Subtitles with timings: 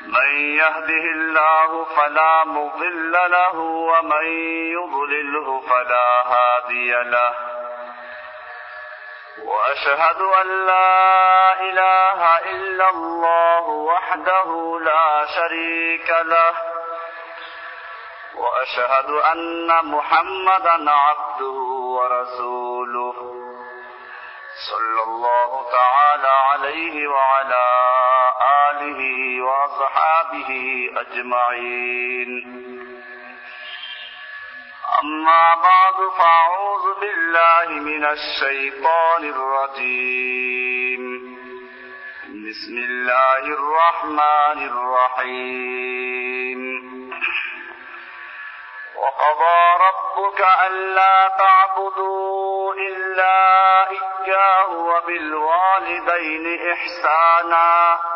[0.00, 4.24] من يهده الله فلا مضل له ومن
[4.72, 7.34] يضلله فلا هادي له.
[9.44, 16.52] وأشهد أن لا إله إلا الله وحده لا شريك له.
[18.34, 21.58] وأشهد أن محمدا عبده
[21.98, 23.16] ورسوله.
[24.70, 27.64] صلى الله تعالى عليه وعلى
[28.70, 32.30] آله وصحابه أجمعين.
[35.02, 41.02] أما بعد فأعوذ بالله من الشيطان الرجيم.
[42.26, 46.60] بسم الله الرحمن الرحيم.
[48.96, 53.36] وقضى ربك ألا تعبدوا إلا
[53.90, 58.15] إياه وبالوالدين إحسانا.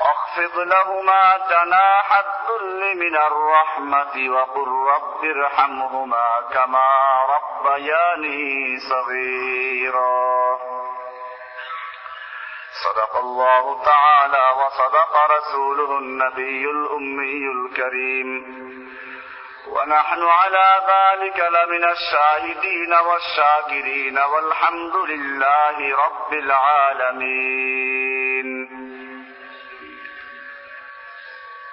[0.00, 6.90] واخفض لهما جناح الذل من الرحمة وقل رب ارحمهما كما
[7.34, 10.58] ربياني صغيرا.
[12.84, 18.28] صدق الله تعالى وصدق رسوله النبي الأمي الكريم.
[19.68, 27.88] ونحن على ذلك لمن الشاهدين والشاكرين والحمد لله رب العالمين.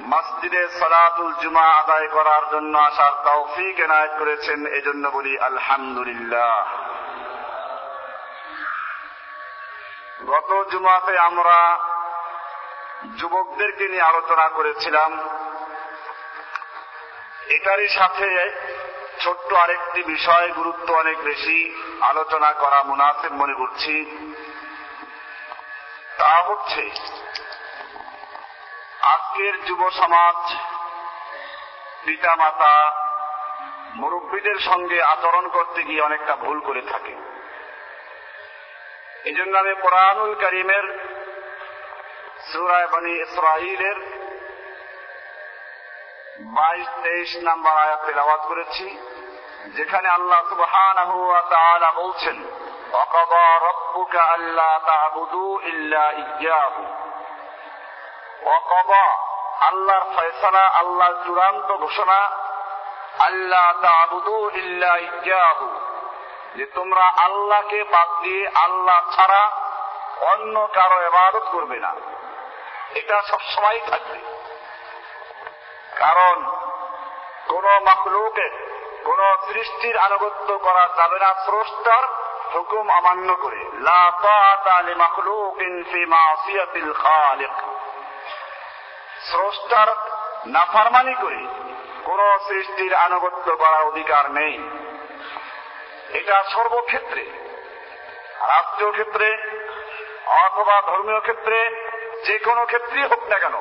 [0.00, 6.66] মসজিদে সালাতুল জুমা আদায় করার জন্য আসার তৌফিক এনায়ত করেছেন, এজন্য বলি আলহামদুলিল্লাহ।
[10.26, 11.78] গত জুমাতে আমরা
[13.16, 15.20] যুবকদেরকে নিয়ে আলোচনা করেছিলাম।
[17.46, 18.50] এটারই সাথে
[19.20, 23.94] ছোট্ট আরেকটি বিষয়, গুরুত্ব অনেক বেশি, আলোচনা করা মুনাফিক মনে করছি।
[26.18, 26.90] তা হচ্ছে
[29.14, 30.38] আজকের যুব সমাজ
[32.04, 32.74] পিতা মাতা
[33.94, 37.14] মুরব্বীদের সঙ্গে আচরণ করতে গিয়ে অনেকটা ভুল করে থাকে।
[39.24, 40.86] এই জন্য আমি কোরআনুল করিমের
[42.52, 43.98] সুরায় বানি ইসরাহিলের
[46.40, 48.98] বাইশ, তেইশ নাম্বার আয়াত তেলাওয়াত করেছি,
[49.76, 52.36] যেখানে আল্লাহ সুবহানাহু ওয়া তাআলা বলছেন,
[52.92, 56.04] অকদ রব্বুকা আল্লা তা'বুদু ইল্লা
[56.40, 57.05] ইয়াহু।
[59.60, 62.30] আল্লাহর ফয়সালা, আল্লাহর চূড়ান্ত ঘোষণা
[63.18, 65.80] আল্লাহ তাবুদু ইল্লা ইয়াহু,
[66.56, 69.50] যে তোমরা আল্লাহকে বাদ দিয়ে আল্লাহ ছাড়া
[70.20, 71.94] অন্য কারও ইবাদত করবে না।
[72.94, 74.18] এটা সবসময় থাকবে।
[75.98, 76.50] কারণ
[77.48, 78.66] কোন মখলুকের
[79.04, 82.02] কোন সৃষ্টির আনুগত্য করা যাবে না, স্রষ্টার
[82.54, 87.65] হুকুম অমান্য করে। লা তাআতা লিমাখলুকিন ফি মাসিয়াতিল খালিক।
[89.30, 89.88] স্রষ্টার
[90.46, 91.46] নাফরমানি করে
[92.04, 94.70] কোন সৃষ্টির আনুগত্য করার অধিকার নেই।
[96.12, 97.24] এটা সর্বক্ষেত্রে,
[98.40, 99.38] রাষ্ট্রীয় ক্ষেত্রে
[100.26, 101.58] অথবা ধর্মীয় ক্ষেত্রে,
[102.26, 103.54] যে কোনো ক্ষেত্রেই হোক না কেন,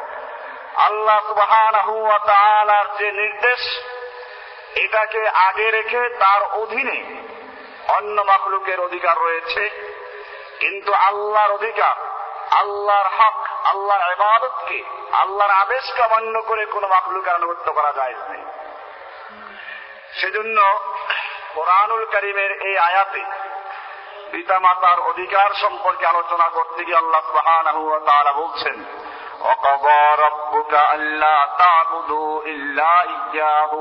[0.75, 1.33] আল্লাহ
[2.25, 3.59] তাআলার যে নির্দেশ,
[4.75, 7.21] এটাকে আগে রেখে তার অধীনে
[7.88, 9.69] অন্য মাখলুকের অধিকার রয়েছে।
[10.59, 11.95] কিন্তু আল্লাহর অধিকার,
[12.51, 14.78] আল্লাহর হক আল্লাহর ইবাদতকে
[15.12, 18.38] আল্লাহর আদেশকে অমান্য করে কোনো মাখলুকের আনুগত্য করা যায় না
[20.19, 20.58] সেজন্য
[21.54, 23.22] কোরআনুল করিমের এই আয়াতে
[24.32, 28.76] পিতামাতার অধিকার সম্পর্কে আলোচনা করতে গিয়ে আল্লাহ সুবহানাহু ওয়া তাআলা বলছেন
[29.40, 33.72] وقضى ربك ألا تعبدوا إلا إياه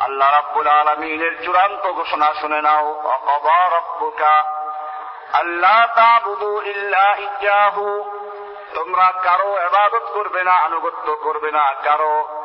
[0.00, 4.34] আল্লাহ রাব্বুল আলামিনের চূড়ান্ত ঘোষণা শুনে নাও অকবা রব্বুকা
[5.34, 7.86] আল্লাহ তাবুদু ইল্লা ইজ্জাহু
[8.77, 12.43] তোমরা কারও এবাদত করবে না, আনুগত্য করবে না, কারও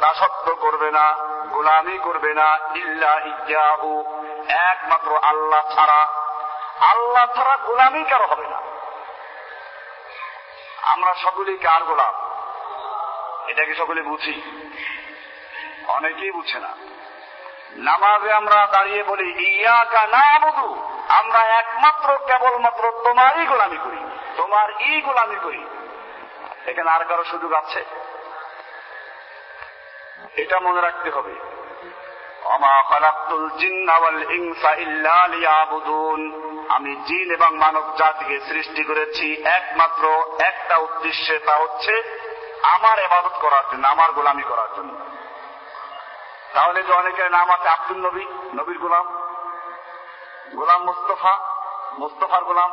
[0.00, 1.14] দাসত্ব করবে না,
[1.50, 4.04] গোলামি করবে না, ইল্লা ইজ্জাহু,
[4.48, 6.06] একমাত্র আল্লাহ ছাড়া।
[6.80, 8.60] আল্লাহ ছাড়া গোলামি কারও হবে না।
[10.82, 12.14] আমরা সকলেই কার গোলাম?
[13.46, 14.42] এটাকে সকলে বুঝি?
[15.86, 16.68] অনেকেই বুঝে না।
[17.76, 23.96] নামাজে আমরা দাঁড়িয়ে বলি ইয়াকা না বুধু আমরা একমাত্র, কেবলমাত্র তোমারই গোলামি করি
[24.36, 25.64] তোমার ই গোলামি করি।
[26.66, 27.84] এখানে আর কারও সুযোগ আছে?
[30.36, 31.34] এটা মনে রাখতে হবে।
[36.68, 42.02] আমি জিন এবং মানব জাতিকে সৃষ্টি করেছি একমাত্র একটা উদ্দেশ্যে, তা হচ্ছে
[42.62, 44.94] আমার এবাদত করার জন্য, আমার গোলামি করার জন্য।
[46.52, 48.24] তাহলে যে অনেকের নাম আছে আব্দুল নবী,
[48.54, 49.23] নবীর গোলাম।
[50.52, 51.38] গোলাম মুস্তফা,
[51.98, 52.70] মুস্তফার গোলাম।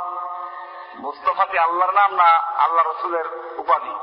[0.96, 3.96] মুস্তফা কি আল্লাহর নাম না আল্লাহ রসুলের উপাধি?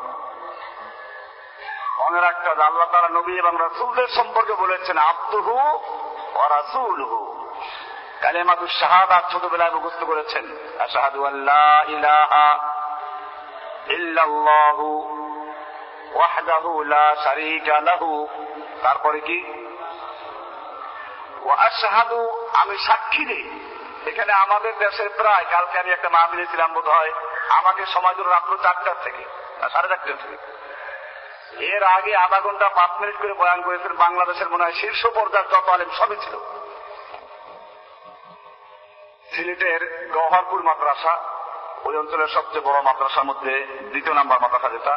[1.99, 5.59] মনে রাখতে হবে, আল্লাহ তারা নবী এবং রাসুলদের সম্পর্কে বলেছেন, আব্দুহু
[6.35, 7.51] ও রাসুলহু।
[8.21, 12.59] কালেমাতু শাহাদাত ছোটবেলায় মুখস্থ করেছেন, আশাহাদু আল্লাহ ইলাহা
[13.87, 15.19] ইল্লাল্লাহু
[16.15, 18.29] ওয়াহদাহু লা শারীকা লাহু।
[18.83, 19.68] তারপরে কি?
[21.67, 22.19] আশাহাদু,
[22.55, 23.47] আমি সাক্ষী দিই
[24.07, 27.13] এখানে আমাদের দেশের প্রায়, কালকে আমি একটা মাহফিলে ছিলাম বোধ হয়
[27.51, 29.25] আমাকে সময় দিল রাত্র চারটার থেকে
[29.73, 30.37] সাড়ে চারটার থেকে।
[31.75, 35.69] এর আগে আধা ঘণ্টা পাঁচ মিনিট করে বয়ান করেছেন বাংলাদেশের মনে হয় শীর্ষ পর্যার যত
[35.69, 36.35] আলেম সবই ছিল।
[39.33, 41.15] সিলেটের গহরপুর মাদ্রাসা,
[41.85, 43.53] ওই অঞ্চলের সবচেয়ে বড় মাদ্রাসার মধ্যে
[43.91, 44.95] দ্বিতীয় নাম্বার মাদ্রাসা যেটা,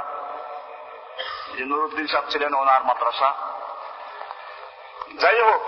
[1.56, 3.30] যে নুরুদ্দিন সাহেব ছিলেন ওনার মাদ্রাসা।
[5.22, 5.64] যাই হোক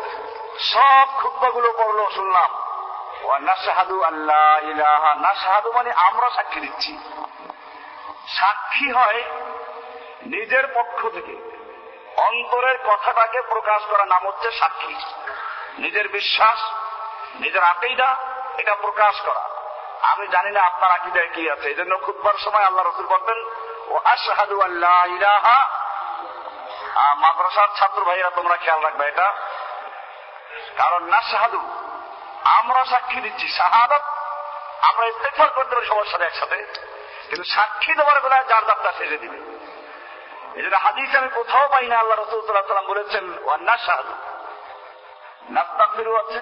[0.60, 2.52] সব খুদ্বাগুলো পড়ল, শুনলাম।
[5.74, 6.98] মানে আমরা সাক্ষী দিচ্ছি।
[8.28, 9.24] সাক্ষী হয়
[10.26, 11.64] নিজের পক্ষ থেকে।
[12.18, 14.96] অন্তরের কথাটাকে প্রকাশ করা নাম হচ্ছে সাক্ষী।
[15.78, 16.60] নিজের বিশ্বাস,
[17.36, 18.16] নিজের আকিদা,
[18.58, 19.50] এটা প্রকাশ করা।
[20.02, 23.46] আমি জানি না আপনার আকিদায় কি আছে, এই জন্য খুববার সময় আল্লাহ রসুল বলতেন
[23.88, 25.70] ও আশাহাদু আল্লাহ ইলাহা
[27.16, 29.34] মাদ্রাসার ছাত্র ভাইরা তোমরা খেয়াল রাখবে এটা।
[30.78, 31.62] কারণ না শাহাদু,
[32.60, 34.04] আমরা সাক্ষী দিচ্ছি শাহাদত,
[34.90, 36.58] আমরা ইস্তেফার করতে পারি সবার সাথে একসাথে,
[37.30, 39.40] কিন্তু সাক্ষী দেওয়ার বেলায় যার যাত্রা শেষে দিবে।
[40.58, 44.14] এই জন্য হাদিস আমি কোথাও পাই না, আল্লাহ রসুল সাল্লাম বলেছেন ওয়ান্না শাহাদু
[45.56, 46.40] নাস্তাফিরু আছে,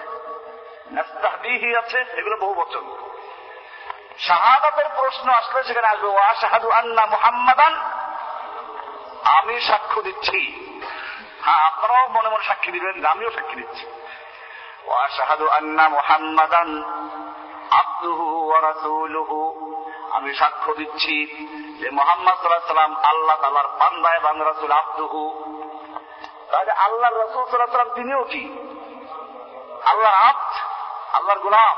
[0.96, 2.84] নাস্তাহদিহি আছে, এগুলো বহু বচন।
[4.18, 7.74] শাহাদাতের প্রশ্ন আসলে সেখানে আসবে, ওয়া শাহাদু আন্না মুহাম্মাদান
[9.38, 10.40] আমি সাক্ষ্য দিচ্ছি।
[11.44, 13.84] হ্যাঁ আপনারাও মনে মনে সাক্ষী দিবেন, আমিও সাক্ষী দিচ্ছি।
[15.50, 16.84] আন্না মুহাম্মাদান
[17.70, 19.38] আব্দুহু ওয়া রাসূলুহু
[20.10, 21.26] আমি সাক্ষ্য দিচ্ছি
[21.80, 25.44] যে মোহাম্মদ সাল্লাম আল্লাহ তালার বান্দা এবং রাসুল আব্দুহু।
[26.50, 28.44] তাহলে আল্লাহ রসুল সাল্লাম তিনিও কি?
[29.84, 30.52] আল্লাহর আব্দ,
[31.12, 31.76] আল্লাহর গুলাম।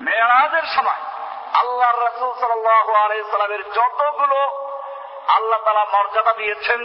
[0.00, 1.02] মেয়েরাজের সময়
[1.54, 4.40] আল্লাহর রসুল সাল্লামের যতগুলো
[5.28, 6.84] আল্লাহ তালা মর্যাদা দিয়েছেন,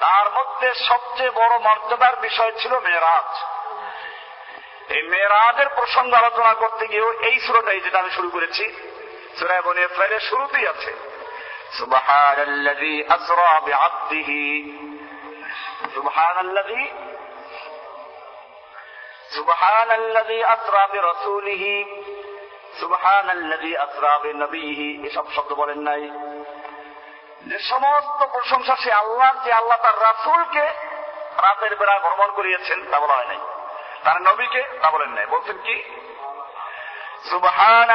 [0.00, 3.59] তার মধ্যে সবচেয়ে বড় মর্যাদার বিষয় ছিল মেয়েরাজ।
[4.90, 8.72] এই মেয়েরাজের প্রসঙ্গ আলোচনা করতে গিয়েও এই সুরটাই যেটা আমি শুরু করেছি,
[9.38, 10.94] সুরায় বনে ইসরায়েলের শুরুতেই আছে।
[25.04, 26.10] এসব শব্দ বলেন নাই।
[27.46, 30.62] যে সমস্ত প্রশংসা সে আল্লাহ যে আল্লাহ তার রাসুলকে
[31.42, 33.38] রাতের বেড়া ভ্রমণ করিয়েছেন, তা বলা হয় নাই।
[34.04, 35.82] তার নবীকে তা বলেন নাই। বলছেন কি?
[37.30, 37.90] সুবহান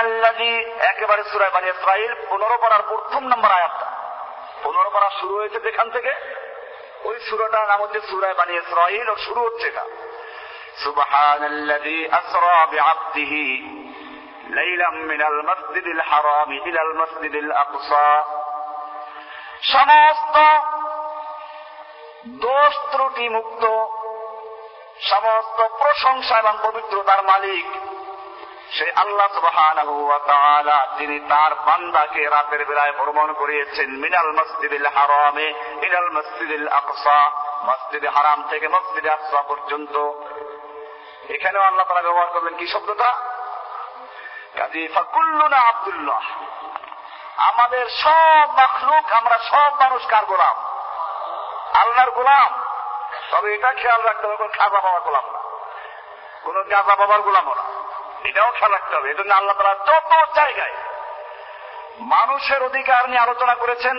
[0.79, 3.87] একেবারে সুরায় বানি ইসরাইল পনেরো পড়ার প্রথম নম্বর আয়াতটা।
[4.63, 6.13] পনেরো পড়া শুরু হয়েছে যেখান থেকে?
[7.03, 9.85] ওই সুরাটার নাম হচ্ছে সুরায় বানি ইসরাইল ও শুরু হচ্ছে এটা।
[10.83, 11.43] সুবহান
[12.11, 13.45] আসরা বিআবদিহি
[14.49, 18.23] লাইলাম মিনাল মসজিদিল হারাম ইলাল মসজিদিল আকসা।
[19.61, 20.37] সমস্ত
[22.27, 23.63] দোষ ত্রুটি মুক্ত
[25.01, 27.65] সমস্ত প্রশংসা এবং পবিত্রতার মালিক।
[28.71, 29.27] সেই আল্লাহ
[30.27, 37.31] তাআলা, তিনি তার বান্দাকে রাতের বেলায় ভ্রমণ করিয়েছেন মিনাল মসজিদিল হারামে ইলাল মসজিদিল আকসা,
[37.63, 40.11] মসজিদে হারাম থেকে মসজিদে আকসা পর্যন্ত।
[41.29, 43.15] এখানেও আল্লাহ তারা ব্যবহার করবেন কি শব্দটা?
[44.57, 46.21] কাজী ফাকুল্লুনা আব্দুল্লাহ।
[47.37, 50.55] আমাদের সব মখলুক, আমরা সব মানুষ কার গোলাম?
[51.73, 52.64] আল্লাহর গোলাম।
[53.31, 55.39] তবে এটা খেয়াল রাখতে হবে, কোন খাজা বাবার গোলাম না।
[56.43, 57.63] কোন গাজা বাবার গোলাম না।
[58.29, 60.73] এটাও খেয়াল রাখতে হবে, এজন্য আল্লাহ তালা যত জায়গায়
[61.99, 63.95] মানুষের অধিকার নিয়ে আলোচনা করেছেন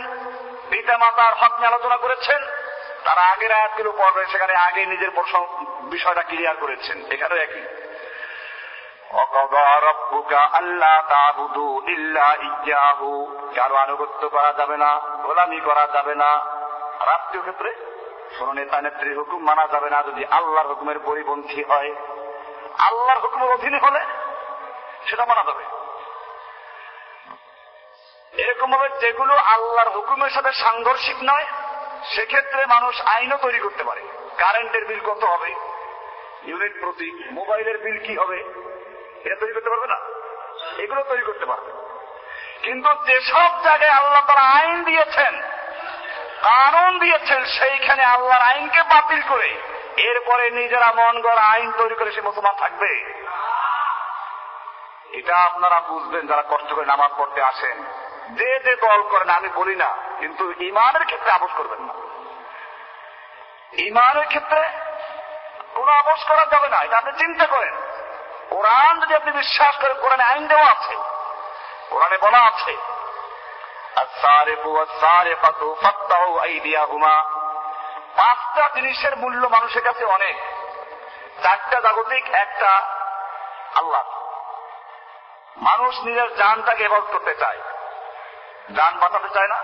[0.71, 2.41] পিতা মাতার হক নিয়ে আলোচনা করেছেন,
[3.05, 5.47] তারা আগের আয়াতগুলো পর্বে সেখানে আগে নিজের প্রসঙ্গ
[5.81, 7.65] বিষয়টা ক্লিয়ার করেছেন এখানে একই।
[13.55, 16.31] কারও আনুগত্য করা যাবে না, গোলামি করা যাবে না।
[17.07, 17.71] রাত্রিও ক্ষেত্রে
[18.39, 21.95] কোন নেতা নেত্রীর হুকুম মানা যাবে না। যদি আল্লাহর হুকুমের পরিপন্থী হয়,
[22.79, 24.01] আল্লাহর হুকুমের অধীনে হলে
[25.07, 25.65] সেটা মানা যাবে।
[28.43, 31.45] এরকম ভাবে যেগুলো আল্লাহর হুকুমের সাথে সাংঘর্ষিক নয়,
[32.15, 34.01] সেক্ষেত্রে মানুষ আইনও তৈরি করতে পারে।
[34.39, 35.55] কারেন্টের বিল কত হবে?
[36.43, 38.45] ইউনিট প্রতি মোবাইলের বিল কি হবে?
[39.25, 39.97] এটা তৈরি করতে পারবে না?
[40.83, 41.73] এগুলো তৈরি করতে পারবে।
[42.63, 45.43] কিন্তু যেসব জায়গায় আল্লাহ তারা আইন দিয়েছেন
[46.47, 49.51] কানুন দিয়েছেন, সেইখানে আল্লাহর আইনকে বাতিল করে।
[49.97, 52.91] এরপরে নিজেরা মন গড়া আইন তৈরি করে সে মুসলমান থাকবে।
[55.11, 57.85] এটা আপনারা বুঝবেন, যারা কষ্ট করে নামাজ পড়তে আসেন।
[58.31, 61.95] যে যে দল করেন, আমি বলি না, কিন্তু ইমানের ক্ষেত্রে আপোষ করবেন না।
[63.83, 64.63] ইমানের ক্ষেত্রে
[65.75, 67.75] কোনো আপোষ করা যাবে না, এটা আপনি চিন্তা করেন।
[68.51, 70.97] কোরআন যদি আপনি বিশ্বাস করেন, কোরআনে আইন দেওয়া আছে,
[71.91, 72.96] কোরআনে বলা আছে
[78.17, 80.37] পাঁচটা জিনিসের মূল্য মানুষের কাছে অনেক।
[81.43, 82.71] চারটা জাগতিক, একটা
[83.75, 84.05] আল্লাহ।
[85.57, 87.59] মানুষ নিজের জানটাকে এবার করতে চায়।
[88.75, 89.63] যান বাঁচাতে চায় না।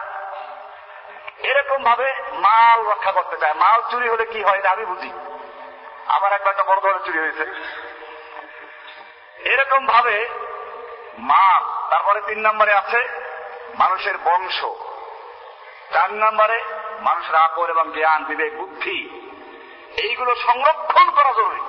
[1.38, 5.12] এরকম ভাবে মাল রক্ষা করতে চায়। মাল চুরি হলে কি হয় আমি বুঝি।
[6.06, 7.54] আমার একবার একটা বড় ধরনের চুরি হয়েছে।
[9.50, 10.28] এরকম ভাবে
[11.18, 13.21] মাল, তারপরে তিন নম্বরে আছে
[13.74, 14.64] মানুষের বংশ।
[15.92, 16.60] চার নম্বরে
[17.00, 19.28] মানুষের আকর এবং জ্ঞান, বিবেক, বুদ্ধি।
[19.96, 21.60] এইগুলো সংরক্ষণ করা জরুরি।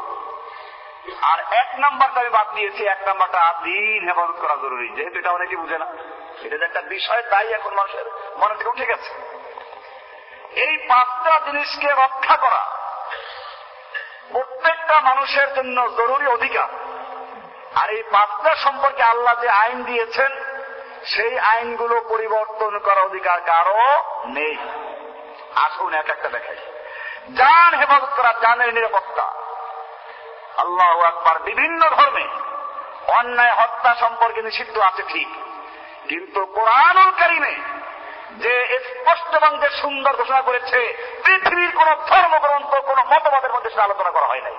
[1.22, 5.56] আর এক নাম্বারটা আমি বাদ দিয়েছি, এক নাম্বারটা দিন হেফাজত করা জরুরি। যেহেতু এটা অনেকে
[5.56, 5.86] বুঝে না,
[6.44, 8.06] এটা যে একটা বিষয়, তাই এখন মানুষের
[8.38, 9.10] মনে থেকে উঠে গেছে।
[10.60, 12.66] এই পাঁচটা জিনিসকে রক্ষা করা
[14.32, 16.68] প্রত্যেকটা মানুষের জন্য জরুরি অধিকার।
[17.76, 20.43] আর এই পাঁচটা সম্পর্কে আল্লাহ যে আইন দিয়েছেন
[21.06, 24.58] সেই আইনগুলো পরিবর্তন করার অধিকার কারও নেই।
[25.56, 26.58] আসুন, এক একটা দেখাই।
[27.36, 29.24] যান হেফাজত করা, জানের নিরাপত্তা।
[30.58, 32.28] আল্লাহ আকবার, বিভিন্ন ধর্মে
[33.08, 35.28] অন্যায়, হত্যা সম্পর্কে নিষিদ্ধ আছে ঠিক।
[36.10, 37.56] কিন্তু কোরআনুল কারিমে
[38.32, 44.12] যে স্পষ্ট এবং যে সুন্দর ঘোষণা করেছে, পৃথিবীর কোন ধর্মগ্রন্থ, কোন মতবাদের মধ্যে সেটা আলোচনা
[44.12, 44.56] করা হয় নাই।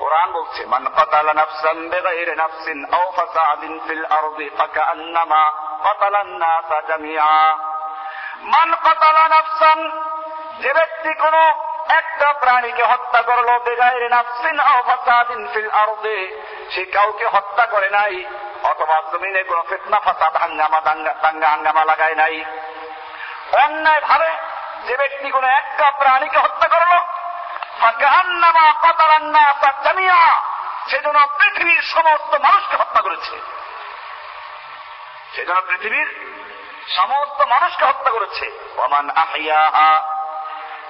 [0.00, 5.42] কোরআন বলছে, মান কাতালা নাফসান বিগাইরি নাফসিন আও ফাসাদিন ফিল আরদি ফাকান্নামা
[5.84, 6.96] কাতালান নাসা
[8.42, 9.78] মান কাতালা নাফসান,
[10.62, 11.36] যে ব্যক্তি কোন
[12.00, 16.20] একটা প্রাণীকে হত্যা করল, বেগাইরে নাফসিন আও ফাসাদিন ফিল আরদি,
[16.72, 18.14] সে কাউকে হত্যা করে নাই,
[18.70, 22.44] অথবা জমিনে কোন ফিতনা ফাসাদ হাঙ্গামা দাঙ্গা দাঙ্গা হাঙ্গামা লাগায় নাই।
[23.64, 24.30] অন্যায় ভাবে
[24.86, 27.69] যে ব্যক্তি কোন একটা প্রাণীকে হত্যা করল ফাকান্নামা কাতালান নাসা জামিআ
[30.88, 33.40] সেজন্য পৃথিবীর সমস্ত মানুষকে হত্যা করেছে।
[35.36, 36.36] সেজন্য পৃথিবীর
[36.88, 40.02] সমস্ত মানুষকে হত্যা করেছে। ওমান আহিয়াহা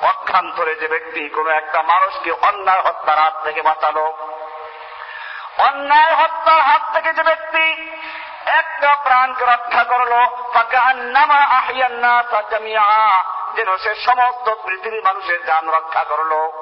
[0.00, 4.12] পক্ষান্তরে যে ব্যক্তি কোন একটা মানুষকে অন্যায় হত্যার হাত থেকে বাঁচালো।
[5.58, 7.90] অন্যায় হত্যার হাত থেকে যে ব্যক্তি
[8.46, 10.12] একটা প্রাণকে রক্ষা করল
[10.52, 13.24] ফাকান্নামা আহিয়ান্না সাজামিয়া
[13.56, 16.59] যেন সে সমস্ত পৃথিবীর মানুষের যান রক্ষা করল।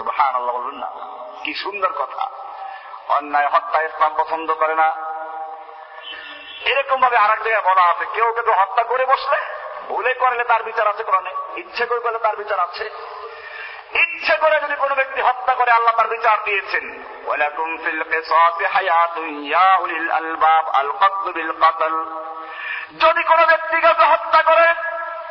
[0.00, 0.90] আল্লাহ বলবেন না।
[1.44, 2.30] কি সুন্দর কথা।
[3.08, 4.94] অন্যায় হত্যা ইসলাম পছন্দ করে না।
[6.64, 9.36] এরকম ভাবে আর এক জায়গায় বলা আছে, কেউ কেউ হত্যা করে বসলে,
[9.88, 12.90] ভুলে করলে তার বিচার আছে কোরআনে, ইচ্ছে করে করলে তার বিচার আছে।
[13.94, 19.44] ইচ্ছে করে যদি কোনো ব্যক্তি হত্যা করে, আল্লাহ তার বিচার দিয়েছেন। ওয়ালাকুম ফিল কিসাসি হায়াতুন,
[19.44, 22.04] ইয়া উলিল আলবাব, আল কতল বিল কতল
[23.00, 24.74] যদি কোনো ব্যক্তি হত্যা করে,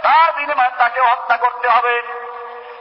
[0.01, 2.20] তার বিনিময়ে তাকে হত্যা করতে হবে।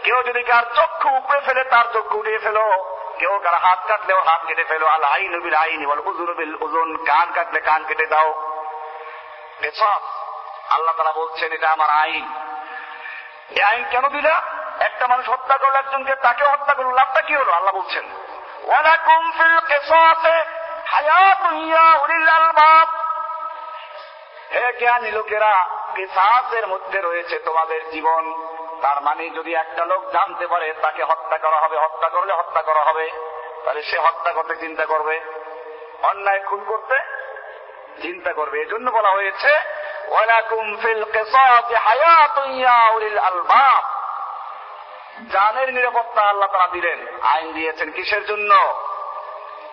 [0.04, 4.40] কেউ যদি কার চক্ষু উপরে ফেলে, তার চক্ষু উঠিয়ে ফেলো। কেউ কার হাত কাটলেও হাত
[4.46, 8.56] কেটে ফেলো। আল আইন বিল আইন ওয়াল উজুর বিল উজুন কান কাটলে কান কেটে দাও।
[9.60, 10.02] কেসাস
[10.72, 12.34] আল্লাহ তারা বলছেন, এটা আমার আইন।
[13.50, 14.42] এই আইন কেন দিলা?
[14.80, 17.52] একটা মানুষ হত্যা করল একজনকে তাকে হত্যা করল। লাভটা কি হলো?
[17.52, 18.10] আল্লাহ বলছেন,
[18.64, 20.42] ওয়ালাকুম ফিল কিসাসে
[20.86, 22.88] হায়াতুন ইয়া উলিল আলবাব।
[24.54, 28.50] হে জ্ঞানী লোকেরা, কিসাসের মধ্যে রয়েছে তোমাদের জীবন।
[28.82, 32.80] তার মানে যদি একটা লোক জানতে পারে তাকে হত্যা করা হবে, হত্যা করলে হত্যা করা
[32.80, 33.10] হবে,
[33.64, 35.20] তাহলে সে হত্যা করতে চিন্তা করবে।
[36.02, 36.98] অন্যায় খুন করতে
[38.02, 39.50] চিন্তা করবে। এজন্য বলা হয়েছে
[45.30, 48.54] জানের নিরাপত্তা আল্লাহ তারা দিলেন, আইন দিয়েছেন কিসের জন্য?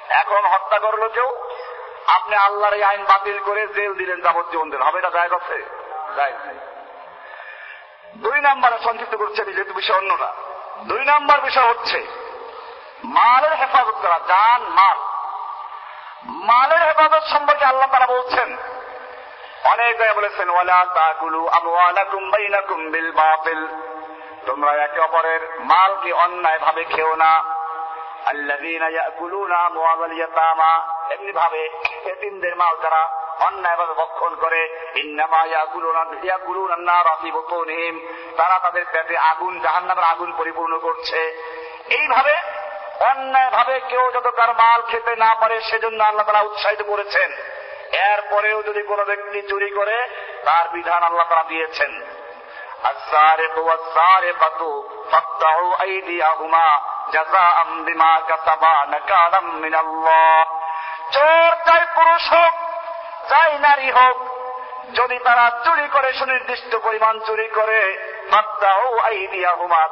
[0.09, 1.49] এখন হত্যা করল কেউ?
[2.07, 5.65] আপনি আল্লাহর এই আইন বাতিল করে জেল দিলেন যাবজ্জীবন দিন হবে এটা জায়গ আছে?
[6.17, 6.76] নেই।
[8.15, 10.33] দুই নাম্বারে সংক্ষিপ্ত করছে যেহেতু বিষয় অন্যটা
[10.77, 12.07] দুই নাম্বার বিষয় হচ্ছে,
[13.03, 14.97] মালের হেফাজত করা, জান, মাল।
[16.25, 18.57] মালের হেফাজত সম্পর্কে আল্লাহ তারা বলছেন,
[19.63, 23.67] অনেক বলেছেন, ওয়ালা তাকুলু আমওয়ালাকুম বাইনাকুম বিল বাতিল।
[24.45, 27.43] তোমরা একে অপরের মালকে অন্যায় ভাবে খেও না।
[28.25, 31.69] আল্লাযীনা ইয়াকুলুনা আমওয়ালাল ইয়াতামা এমনি ভাবে
[32.05, 34.91] এতিমদের মাল যারা অন্যায়ভাবে ভক্ষণ করে
[38.37, 41.19] তারা তাদের পেটে আগুন জাহান নামের আগুন পরিপূর্ণ করছে।
[41.89, 42.37] এইভাবে
[42.99, 47.31] অন্যায় ভাবে কেউ যত তার মাল খেতে না পারে, সেজন্য আল্লাহ তারা উৎসাহিত করেছেন।
[47.93, 50.07] এরপরেও যদি কোনো ব্যক্তি চুরি করে,
[50.45, 52.01] তার বিধান আল্লাহ তারা দিয়েছেন।
[61.11, 62.66] চোর চাই পুরুষ হোক
[63.29, 64.17] চাই নারী হোক,
[64.95, 67.79] যদি তারা চুরি করে, সুনির্দিষ্ট পরিমাণ চুরি করে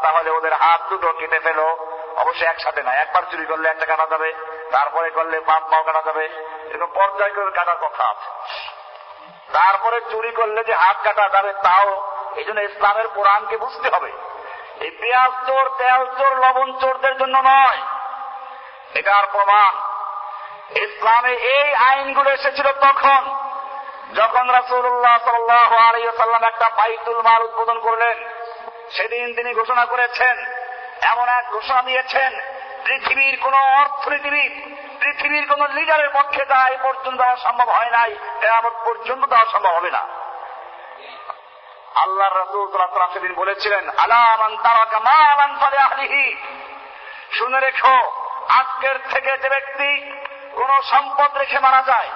[0.02, 1.68] তাহলে ওদের হাত দুটো কেটে ফেলো।
[2.16, 4.30] অবশ্যই একসাথে না একবার চুরি করলে একটা কাটা যাবে,
[4.72, 6.26] তারপরে করলে পাঁচ পাও কাটা যাবে।
[6.70, 8.30] এরকম পর্যায় করে কাটার কথা আছে।
[9.54, 11.90] তারপরে চুরি করলে যে হাত কাটা যাবে তাও,
[12.36, 14.12] এই জন্য ইসলামের কোরআনকে বুঝতে হবে।
[14.80, 17.82] এই পেঁয়াজ চোর, তেল চোর, লবণ চোরদের জন্য নয়।
[18.94, 19.72] এটার প্রমাণ
[20.70, 23.22] ইসলামে এই আইনগুলো এসেছিল তখন,
[24.16, 28.30] যখন আলাইহি সাল্লাম একটা বাইতুল মাল উদ্বোধন করলেন।
[28.92, 30.46] সেদিন তিনি ঘোষণা করেছেন,
[31.02, 32.42] এমন এক ঘোষণা দিয়েছেন,
[32.86, 34.52] পৃথিবীর কোন অর্থনীতিবিদ,
[35.02, 39.70] পৃথিবীর কোন লিডারের পক্ষে তা এই পর্যন্ত দেওয়া সম্ভব হয় নাই, কেয়ামত পর্যন্ত দেওয়া সম্ভব
[39.70, 40.08] হবে না।
[41.96, 45.00] আল্লাহ রসুল সাল্লাহ সেদিন বলেছিলেন আলামান তারাকা
[45.60, 46.36] ফালে আহলিহি।
[47.32, 48.12] শুনে রেখো,
[48.50, 50.12] আজকের থেকে যে ব্যক্তি
[50.56, 52.10] কোন সম্পদ রেখে মারা যায়,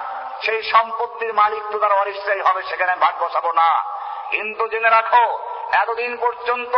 [0.44, 3.70] সেই সম্পত্তির মালিক তো তার অনিশ্চয়ই হবে, সেখানে ভাগ বসাবো না।
[4.30, 5.24] কিন্তু জেনে রাখো,
[5.72, 6.74] এতদিন পর্যন্ত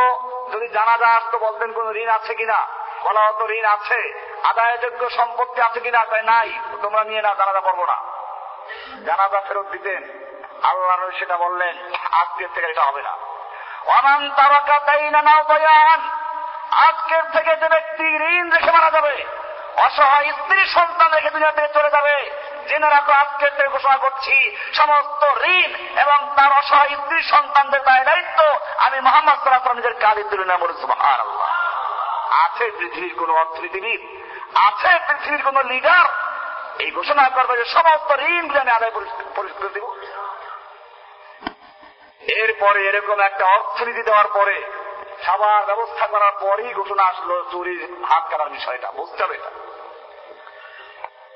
[0.52, 2.58] যদি জানাজা আসতো, বলতেন কোন ঋণ আছে কিনা?
[3.04, 4.00] বলা হতো ঋণ আছে,
[4.44, 6.00] আদায়যোগ্য সম্পত্তি আছে কিনা?
[6.10, 6.48] তাই নাই
[6.82, 7.96] তোমরা নিয়ে না জানাজা পড়ব না।
[9.06, 10.02] জানাজা ফেরত দিতেন,
[10.62, 11.74] আল্লাহ সেটা বললেন,
[12.20, 13.14] আজকের থেকে এটা হবে না।
[13.96, 15.20] অনান তারাকা তাই না
[16.86, 19.14] আজকের থেকে যে ব্যক্তি ঋণ রেখে মারা যাবে
[19.76, 22.16] অসহায় স্ত্রী সন্তান রেখে দুনিয়া থেকে চলে যাবে।
[22.68, 28.58] জেনে রাখো আজকের থেকে ঘোষণা করছি, সমস্ত ঋণ এবং তার অসহায় স্ত্রী সন্তানদের দায় দায়িত্ব
[28.78, 30.62] আমি মোহাম্মদ সাল্লাহ নিজের কালি তুলে নেব
[32.44, 34.00] আছে পৃথিবীর কোন অর্থনীতিবিদ,
[34.58, 36.06] আছে পৃথিবীর কোন লিডার
[36.78, 38.90] এই ঘোষণা করবে যে সমস্ত ঋণ আমি আদায়
[39.36, 39.86] পরিষ্কার দিব।
[42.20, 44.56] এরপরে এরকম একটা অর্থনীতি দেওয়ার পরে
[45.26, 49.50] সবার ব্যবস্থা করার পরেই ঘোষণা আসলো চুরির হাত কাটার বিষয়টা। বুঝতে হবে এটা।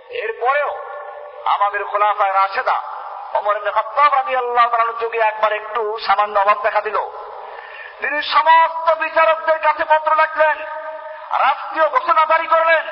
[0.08, 0.78] এরপরেও
[1.44, 2.80] আমাদের খোলাফায় রাশেদা
[3.34, 3.56] অমর
[4.18, 6.96] আমি আল্লাহ যুগে একবার একটু সামান্য অভাব দেখা দিল।
[8.00, 10.58] তিনি সমস্ত বিচারকদের কাছে পত্র লিখলেন,
[11.38, 12.82] রাষ্ট্রীয় ঘোষণা জারি করলেন।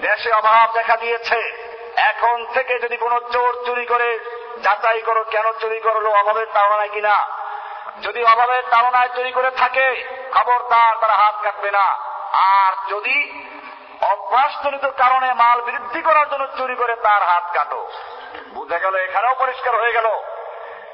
[0.00, 4.18] দেশে অভাব দেখা দিয়েছে। এখন থেকে যদি কোনো চোর চুরি করে,
[4.62, 7.47] যাচাই করো কেন চুরি করল, অভাবের তাড়নায় কিনা?
[8.02, 11.86] যদি অভাবের তাড়নায় চুরি করে থাকে, খবরদার তারা হাত কাটবে না।
[12.32, 13.44] আর যদি
[14.00, 17.90] অভ্যাসজনিত কারণে মাল বৃদ্ধি করার জন্য চুরি করে তার হাত কাটো।
[18.48, 20.06] বুঝা গেল, এখানেও পরিষ্কার হয়ে গেল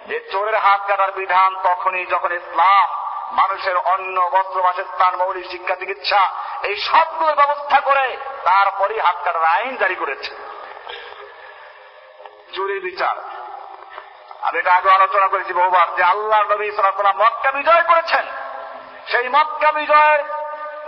[0.06, 2.88] যে চোরের হাত কাটার বিধান তখনই যখন ইসলাম,
[3.32, 9.76] মানুষের অন্য বস্ত্র বাসস্থান মৌলিক শিক্ষা, চিকিৎসা, এই সবগুলোর ব্যবস্থা করে তারপরই হাত কাটার আইন
[9.76, 10.30] জারি করেছে।
[12.52, 13.43] চুরির বিচার।
[14.46, 18.24] আমি এটা আগে আলোচনা করেছি বহুবার যে আল্লাহ নবী সালাম মক্কা বিজয় করেছেন।
[19.10, 20.20] সেই মক্কা বিজয়ের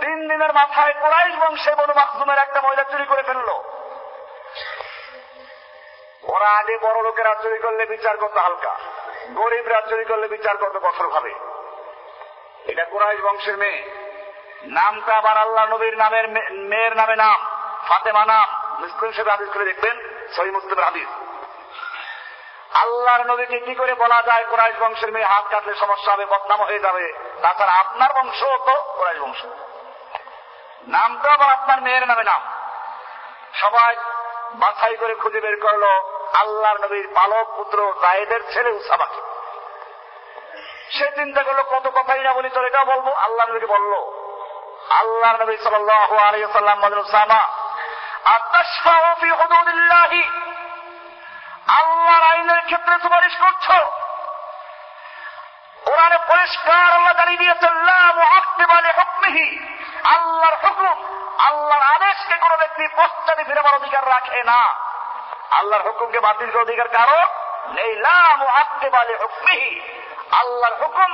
[0.01, 3.49] তিন দিনের মাথায় কোরাইশ বংশে বনু মাকজুমের একটা মহিলা চুরি করে ফেলল।
[6.33, 8.73] ওরা আগে বড় লোকেরা চুরি করলে বিচার করতে হালকা,
[9.33, 11.33] গরিবরা চুরি করলে বিচার করতে কঠোর ভাবে
[12.71, 13.79] এটা কোরাইশ বংশের মেয়ে।
[14.77, 16.25] নামটা আবার আল্লাহ নবীর নামের
[16.71, 17.39] মেয়ের নামে নাম,
[17.87, 18.47] ফাতেমা নাম।
[18.81, 19.95] মুসলিম হিসেবে আদিস করে দেখবেন,
[20.35, 21.09] সহি মুসলিমের হাদিস।
[22.73, 26.79] আল্লাহর নবীকে কি করে বলা যায় কোরআশ বংশের মেয়ে হাত কাটলে সমস্যা হবে, বদনাম হয়ে
[26.79, 29.45] যাবে। তাছাড়া আপনার বংশ তো কোরআশ বংশ।
[30.87, 32.41] নামটা আবার আপনার মেয়ের নামে নাম।
[33.53, 33.95] সবাই
[34.53, 35.83] বাছাই করে খুঁজে বের করল,
[36.33, 39.21] আল্লাহর নবীর পালক পুত্র জায়েদের ছেলে উসামাকে।
[40.89, 43.11] সে চিন্তা করল, কত কথাই না বলি, তোর এটাও বলব?
[43.11, 44.17] আল্লাহ নবীকে বলল
[44.89, 47.47] আল্লাহ নবী সাল্লাহ আলাইহি সাল্লাম বলেন সামা
[48.25, 50.46] আতাশফাউ ফি হুদুদিল্লাহি।
[51.77, 53.67] আল্লাহর আইনের ক্ষেত্রে সুপারিশ করছ।
[55.85, 57.73] কোরআনে পরিষ্কার আল্লাহ জানিয়ে দিয়েছেন
[60.03, 60.97] আল্লাহর হুকুম,
[61.39, 64.61] আল্লাহর আদেশকে কোন ব্যক্তি পশ্চাতে ফিরাবার অধিকার রাখে না।
[65.51, 67.21] আল্লাহর হুকুমকে বাতিল করার অধিকার কারও
[67.73, 69.81] নেই। লা মুআক্কিবা লিহুকমিহি
[70.31, 71.11] আল্লাহর হুকুম,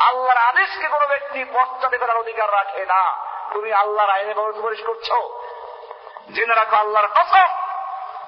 [0.00, 3.16] আল্লাহর আদেশকে কোন ব্যক্তি পশ্চাতে ফেরার অধিকার রাখে না।
[3.52, 5.08] তুমি আল্লাহর আইনে সুপারিশ করছ?
[6.32, 7.65] জেনে রাখো, আল্লাহর কসম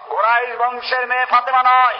[0.08, 1.98] গোরাইশ বংশের মেয়ে ফাতেমা নয়।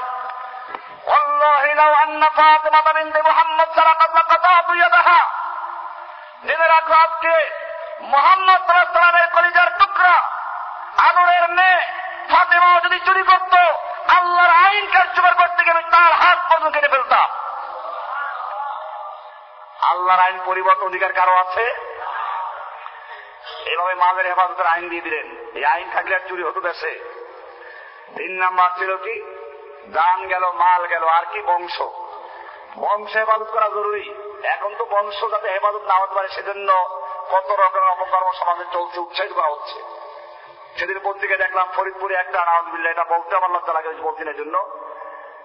[8.02, 8.60] মোহাম্মদ
[9.34, 10.16] কলিজার টুকরা,
[10.98, 11.80] আদরের মেয়ে
[12.30, 13.54] ফাতেমা যদি চুরি করত,
[14.08, 17.30] আল্লাহর আইন কার্যকর করতে গেলে তার হাত পর্যন্ত কেটে ফেলতাম।
[19.80, 21.64] আল্লাহর আইন পরিবর্তন অধিকার কারও আছে?
[23.64, 27.17] এভাবে মাদের হেফাজতের আইন দিয়ে দিলেন। এই আইন থাকলে আর চুরি হতো দেশে।
[28.16, 29.22] তিন নাম্বার ছিল কি?
[29.92, 31.82] দান গেল, মাল গেল, আর কি বংশ?
[32.78, 36.88] বংশ হেফাজত করা জরুরি। এখন তো বংশ যাতে হেফাজত না হতে পারে, সেজন্য
[37.30, 39.82] কত রকমের অপকর্ম সমাজে চলছে, উৎসাহিত করা হচ্ছে।
[40.78, 44.78] সেদিন পত্রিকায় দেখলাম, ফরিদপুরে একটা আনাউজবিল্লা এটা বলতে আমার লজ্জা লাগে বলছি জন্য।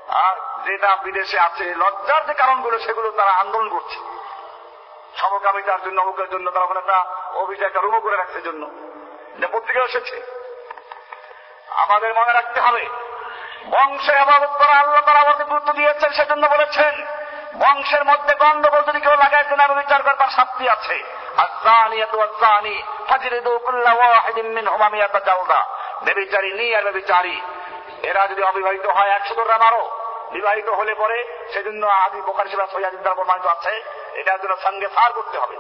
[0.08, 3.99] আর যেটা বিদেশে আছে, লজ্জার যে কারণগুলো, সেগুলো তারা আন্দোলন করছে।
[5.15, 8.69] সমকামিতার জন্য, অমুকের জন্য, তারা ওখানে একটা অভিযোগ একটা রুমো করে রাখছে জন্য।
[9.38, 10.42] এটা পত্রিকায় এসেছে।
[11.75, 12.89] আমাদের মনে রাখতে হবে।
[13.65, 17.05] বংশে আবাদত করা আল্লাহ তারা আমাদের গুরুত্ব দিয়েছেন, সেজন্য বলেছেন,
[17.59, 21.03] বংশের মধ্যে গন্ডগোল যদি কেউ লাগাইছে না বিচার করবার শাস্তি আছে।
[21.38, 21.47] আর
[28.03, 29.89] এরা যদি অবিবাহিত হয়, একশো ধরে মারো।
[30.31, 33.83] বিবাহিত হলে পরে সেজন্য আদি বোকার সেবা প্রমাণিত আছে,
[34.13, 35.57] এটার জন্য সঙ্গে সার করতে হবে।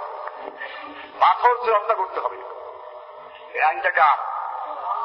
[1.19, 2.37] পাথর দিয়ে হত্যা করতে হবে।
[3.53, 4.17] এই আইনটা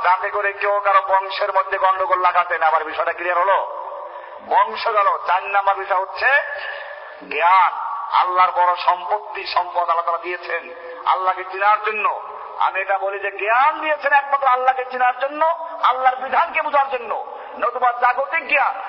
[0.04, 3.84] যাতে করে কেউ কারও বংশের মধ্যে গন্ডগোল লাগাতে না আবার বিষয়টা ক্লিয়ার হলো?
[4.48, 6.26] বংশ গেল, চার নাম্বার বিষয় হচ্ছে
[7.30, 7.72] জ্ঞান।
[8.12, 10.74] আল্লাহর বড় সম্পত্তি, সম্পদ আল্লাহ তারা দিয়েছেন
[11.06, 12.20] আল্লাহকে চেনার জন্য।
[12.58, 15.44] আমি এটা বলি যে জ্ঞান দিয়েছেন একমাত্র আল্লাহকে চেনার জন্য,
[15.82, 17.26] আল্লাহর বিধানকে বোঝার জন্য,
[17.58, 18.80] নতুবা জাগতিক জ্ঞান।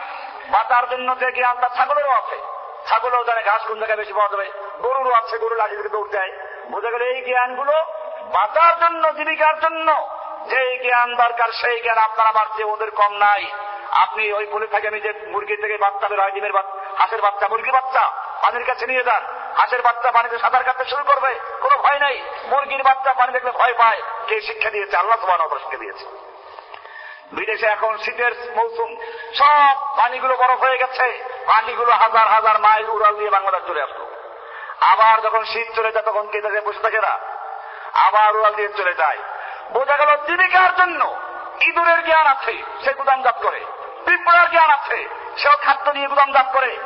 [0.49, 2.41] বাঁচার জন্য যে জ্ঞান, তার ছাগলেরও আছে।
[2.87, 6.31] ছাগলও জানে ঘাস কোন জায়গায় বেশি পাওয়া যাবে। গরুরও আছে গরু লাঠি থেকে দৌড় দেয়।
[6.71, 7.71] বোঝা গেল এই জ্ঞানগুলো
[8.33, 13.51] বাঁচার জন্য, জীবিকার জন্য যেই জ্ঞান দরকার, সেই জ্ঞান আপনার আমার যে ওদের কম নাই।
[13.91, 16.31] আপনি ওই বলে থাকেন যে মুরগি থেকে বাচ্চা বের হয়
[16.97, 19.23] হাঁসের বাচ্চা মুরগি বাচ্চা, পানির কাছে নিয়ে যান।
[19.55, 23.73] হাঁসের বাচ্চা পানিতে সাঁতার কাটতে শুরু করবে, কোনো ভয় নাই। মুরগির বাচ্চা পানি দেখলে ভয়
[23.73, 24.97] পায়, কে শিক্ষা দিয়েছে?
[24.97, 26.05] আল্লাহ সমান শিক্ষা দিয়েছে।
[27.31, 28.95] বিদেশে এখন শীতের মৌসুম,
[29.33, 34.05] সব পানিগুলো বরফ হয়ে গেছে। পানিগুলো হাজার হাজার মাইল উড়াল দিয়ে বাংলাদেশ চলে আসলো।
[34.81, 37.19] আবার যখন শীত চলে যায়, তখন কে থাকে বসে থাকে না
[37.93, 39.17] আবার উড়াল দিয়ে চলে যায়।
[39.73, 41.17] বোঝা গেল জীবিকার জন্য
[41.61, 43.65] ইঁদুরের জ্ঞান আছে, সে গুদাম গুদামজাত করে।
[44.05, 46.77] পিঁপড়ার জ্ঞান আছে, সেও খাদ্য নিয়ে গুদামজাত করে।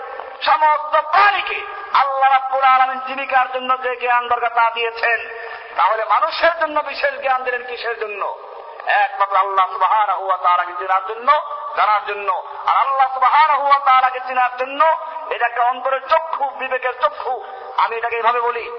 [0.42, 1.62] সমস্ত প্রাণীকে
[1.94, 5.30] আল্লাহ রাব্বুল আলামিন জীবিকার জন্য যে জ্ঞান দরকার তা দিয়েছেন।
[5.76, 8.38] তাহলে মানুষের জন্য বিশেষ জ্ঞান দিলেন কিসের জন্য?
[8.86, 11.32] একমাত্র আল্লাহ ওয়া তাআলাকে চেনার জন্য,
[11.76, 14.86] জানার জন্য। আর আল্লাহ ওয়া তাআলাকে চেনার জন্য
[15.30, 17.44] এটা একটা অন্তরের চক্ষু, বিবেকের চক্ষু।
[17.78, 18.72] আমি এটাকে এভাবে বলি।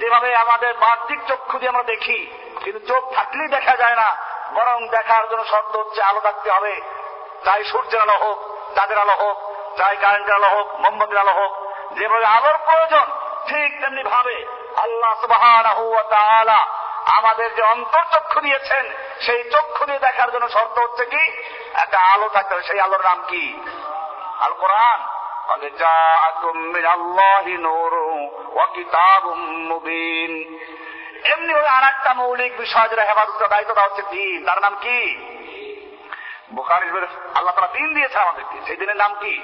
[0.00, 2.30] যেভাবে আমাদের বাহ্যিক চক্ষু দিয়ে আমরা দেখি
[2.63, 4.09] কিন্তু চোখ থাকলেই দেখা যায় না
[4.53, 6.73] বরং দেখার জন্য শর্ত হচ্ছে আলো থাকতে হবে
[7.45, 8.37] চাই সূর্যের আলো হোক
[8.75, 9.37] চাঁদের আলো হোক
[9.77, 11.51] চাই কারেন্টের আলো হোক মোমবাতির আলো হোক
[11.97, 13.05] যেভাবে আলোর প্রয়োজন
[13.47, 14.37] ঠিক তেমনি ভাবে
[14.77, 16.59] আল্লাহ সুবহানাহু ওয়া তাআলা
[17.17, 18.83] আমাদের যে অন্তর চক্ষু দিয়েছেন
[19.19, 21.23] সেই চক্ষু দিয়ে দেখার জন্য শর্ত হচ্ছে কি
[21.73, 23.43] একটা আলো থাকতে হবে সেই আলোর নাম কি
[24.39, 24.99] আল কোরআন
[25.49, 27.93] قد جاءكم من الله نور
[28.49, 29.23] وكتاب
[29.71, 30.31] مبين
[31.24, 35.16] এমনি হলে আর একটা মৌলিক বিষয় যেটা হেফাজত দায়িত্ব দেওয়া হচ্ছে দিন। তার নাম কি?
[36.52, 36.90] বুখারি
[37.34, 39.34] আল্লাহ তারা দিন দিয়েছে আমাদেরকে। সেই দিনের নাম কি?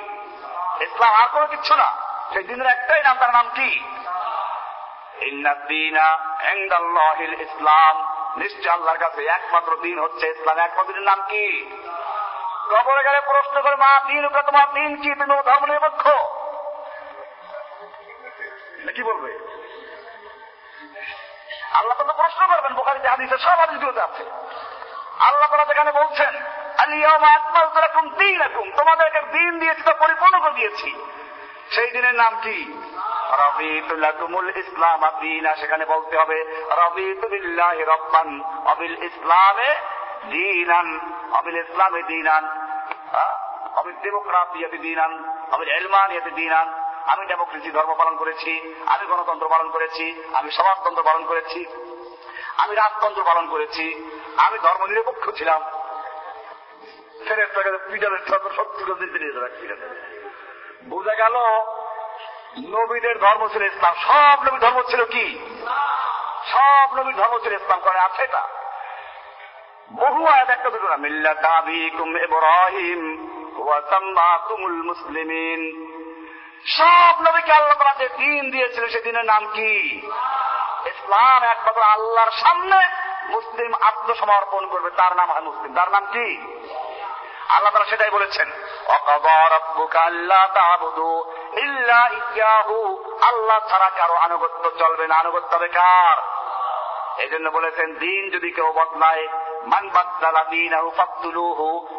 [0.81, 1.97] ইসলাম আর কোনো কিচ্ছু না।
[2.33, 3.81] সেই দিনের একটাই নাম, তার নাম কি?
[7.43, 11.71] ইসলাম। নিশ্চয় আল্লাহর কাছে একমাত্র দিন হচ্ছে ইসলাম। একমাত্র দিনের নাম কি?
[12.71, 15.15] কবরে গেলে প্রশ্ন করে, মা, দিন উপরে তোমার দিন কি?
[15.15, 16.09] তুমি ধর্ম নিরপেক্ষ?
[18.97, 19.39] কি বলবে?
[21.73, 24.25] আল্লাহ তো প্রশ্ন করবেন, বোখারিতে হাদিসে সব হাদিসগুলোতে আছে।
[25.19, 26.43] আল্লাহ তারা যেখানে বলছেন
[28.77, 31.05] তোমাদেরকে দিন দিয়েছি পরিপূর্ণ করে দিয়েছি।
[31.71, 32.83] সেই দিনের নাম কি?
[34.57, 36.45] ইসলাম দিনা সেখানে বলতে হবে
[37.81, 39.75] রব্বান অবিল ইসলামে
[41.33, 42.03] অবিল ইসলামে
[43.77, 46.31] অবিল ডেমোক্রাসিয়াতে দিনান অবিল এলমানিয়াতে
[47.07, 51.67] আমি ডেমোক্রেসি ধর্ম পালন করেছি, আমি গণতন্ত্র পালন করেছি, আমি সমাজতন্ত্র পালন করেছি,
[52.57, 55.63] আমি রাজতন্ত্র পালন করেছি, আমি ধর্ম নিরপেক্ষ ছিলাম
[60.89, 61.37] বোঝা গেল
[62.71, 65.39] নবীদের ধর্ম ছিল ইসলাম। সব নবীর ধর্ম ছিল কি?
[66.53, 68.49] সব নবীর ধর্ম ছিল ইসলাম। করে আছে এটা।
[69.93, 73.03] বহু আয়াত একটা দুটো না, মিল্লাত আবিকুম ইব্রাহিম
[73.59, 75.96] ওয়া সাম্মাকুমুল মুসলিমিন।
[76.67, 80.03] সব নবীকে আল্লাহ তাআলা যে দিন দিয়েছিল সে দিনের নাম কি?
[80.87, 82.77] ইসলাম একমাত্র আল্লাহর সামনে
[83.29, 86.59] মুসলিম আত্মসমর্পণ করবে, তার নাম হয় মুসলিম। তার নাম কি?
[87.49, 88.53] আল্লাহ তারা সেটাই বলেছেন
[93.23, 96.19] আল্লাহ ছাড়া কারও আনুগত্য চলবে না। আনুগত্য হবে কার?
[97.21, 99.27] এই জন্য বলেছেন, দিন যদি কেউ বদলায়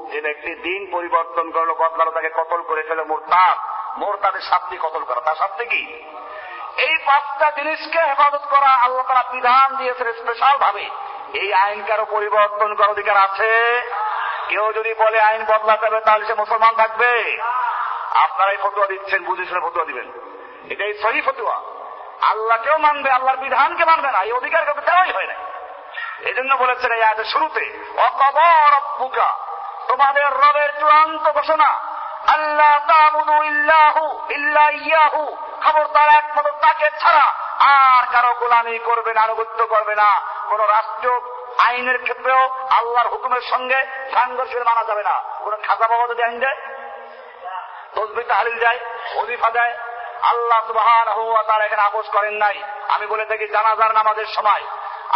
[0.10, 5.21] যে ব্যক্তি দিন পরিবর্তন করল, বদলালো, তাকে কতল করে ফেলে, মোরতাদ। মোরতাদের শাস্তি কতল করা,
[5.21, 6.03] তার শাস্তি কি?
[6.77, 10.89] এই পাঁচটা জিনিসকে হেফাজত করা আল্লাহ তারা বিধান দিয়েছেন স্পেশাল ভাবে
[11.33, 13.81] এই আইন কারও পরিবর্তন করার অধিকার আছে।
[14.49, 17.38] কেউ যদি বলে আইন বদলাতে হবে, তাহলে সে মুসলমান থাকবে।
[18.13, 20.12] আপনারাই ফতুয়া দিচ্ছেন, বুঝে শুনে ফতুয়া দিবেন।
[20.69, 21.62] এটাই সহি ফতুয়া।
[22.21, 25.33] আল্লাহকেও মানবে, আল্লাহর বিধানকে মানবে না, এই অধিকার কাউকে দেওয়াই হয় না।
[26.19, 29.38] এই জন্য বলেছেন এই আয়াতের শুরুতে অকবর বুকা
[29.88, 31.87] তোমাদের রবের চূড়ান্ত ঘোষণা।
[32.33, 32.71] আল্লাহ
[35.63, 37.25] খবরদার একমাত্র তাকে ছাড়া
[37.59, 41.21] আর কারও গোলামি করবে না, আনুগত্য করবে না। কোন রাষ্ট্র,
[41.57, 43.79] আইনের ক্ষেত্রেও আল্লাহর হুকুমের সঙ্গে
[44.13, 46.59] সাংঘর্ষ মানা যাবে না। কোন খাজা বাবা যদি আইন দেয়
[50.23, 50.59] আল্লাহ
[51.61, 54.63] এখানে আপোষ করেন নাই। আমি বলে থাকি জানাজার নামাজের সময়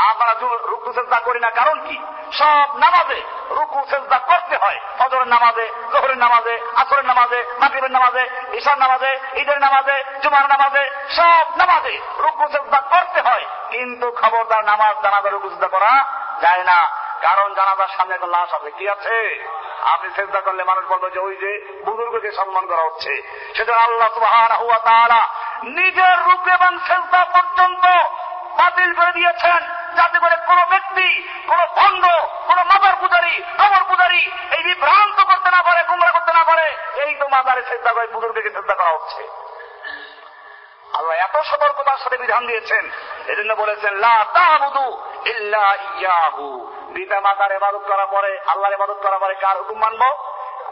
[0.09, 1.97] আমরা রুকু চেষ্টা করি না, কারণ কি?
[2.33, 8.77] সব নামাজে রুকু চেষ্টা করতে হয়। ফজরের নামাজে, জোহরের নামাজে, আসরের নামাজে, মাগরিবের নামাজে, ঈশার
[8.77, 15.29] নামাজে, ঈদের নামাজে, জুমার নামাজে, সব নামাজে রুকু চেষ্টা করতে হয়। কিন্তু খবরদার নামাজ জানাজা
[15.29, 16.05] রুকু চেষ্টা করা
[16.41, 16.89] যায় না।
[17.21, 19.45] কারণ জানাজার সামনে একটা লাশ আছে। কি আছে?
[19.83, 23.21] আপনি চেষ্টা করলে মানুষ বলবে যে ওই যে বুজুর্গকে সম্মান করা হচ্ছে।
[23.55, 25.27] সেটা আল্লাহ সুবাহ
[25.63, 27.85] নিজের রূপ এবং চেষ্টা পর্যন্ত
[28.57, 31.07] বাতিল করে দিয়েছেন। যাতে করে কোন ব্যক্তি,
[31.47, 32.03] কোন ভণ্ড
[32.47, 37.15] কোন মাদার পূজারি কবর পূজারি এই বিভ্রান্ত করতে না পারে, গুমরা করতে না পারে, এই
[37.15, 39.27] তো মাদারে চেষ্টা করে বুজুর্গকে চেষ্টা করা হচ্ছে।
[40.97, 42.91] আল্লাহ এত সতর্কতার সাথে বিধান দিয়েছেন,
[43.27, 49.35] এজন্য বলেছেন, লা তাহবুদু ইল্লা ইয়াহু। পিতা মাতার এবাদত করার পরে, আল্লাহর এবাদত করার পরে
[49.35, 50.09] কার হুকুম মানবো?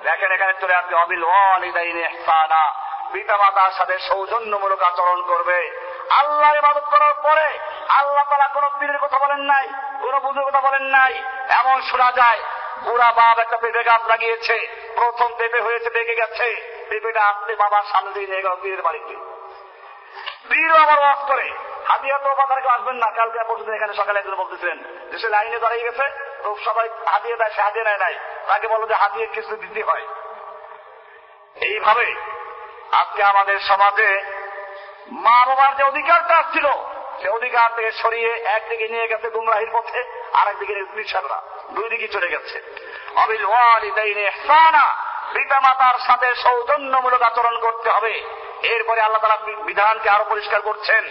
[0.03, 5.59] দেখেন এখানে চলে আসবে অবিল ওয়ালিদাইনি ইহসানা। পিতা মাতার সাথে সৌজন্যমূলক আচরণ করবে।
[6.09, 7.59] আল্লাহর ইবাদত করার পরে
[7.97, 9.67] আল্লাহ তারা কোন পীরের কথা বলেন নাই,
[10.01, 11.13] কোন বুঝের কথা বলেন নাই।
[11.49, 12.41] এমন শোনা যায়,
[12.83, 14.57] বুড়া বাপ একটা পেঁপে গাছ লাগিয়েছে,
[14.95, 16.47] প্রথম পেঁপে হয়েছে, পেকে গেছে।
[16.89, 19.15] পেঁপেটা আসতে বাবার সামনে দিয়ে নিয়ে গেল পীরের বাড়িতে।
[20.49, 21.47] পীরও আবার ওয়াজ করে,
[21.89, 24.77] হাতিয়া তো বাজারে আসবেন না, কালকে পরশুদিন এখানে সকালে একজন বলতেছিলেন
[25.11, 26.05] যে সে লাইনে দাঁড়িয়ে গেছে
[26.43, 28.15] তো সবাই হাতিয়ে দেয়, সে হাতিয়ে নেয় নাই।
[28.47, 30.05] তাকে বলো যে হাতিয়ে কিছু দিতে হয়।
[31.55, 32.07] এইভাবে
[32.91, 34.09] আজকে আমাদের সমাজে
[35.25, 36.67] মা বাবার যে অধিকারটা ছিল
[37.21, 42.27] সে অধিকার থেকে সরিয়ে একদিকে নিয়ে গেছে গুমরাহির পথে আর একদিকে কৃষকরা দুই দিকে চলে
[42.27, 42.61] গেছে।
[43.15, 44.95] অবিল ওয়ালিদাইনে ইহসানা
[45.33, 48.23] পিতা মাতার সাথে সৌজন্যমূলক আচরণ করতে হবে।
[48.63, 51.09] এরপরে আল্লাহ তালা বিধানকে আরও পরিষ্কার করছেন।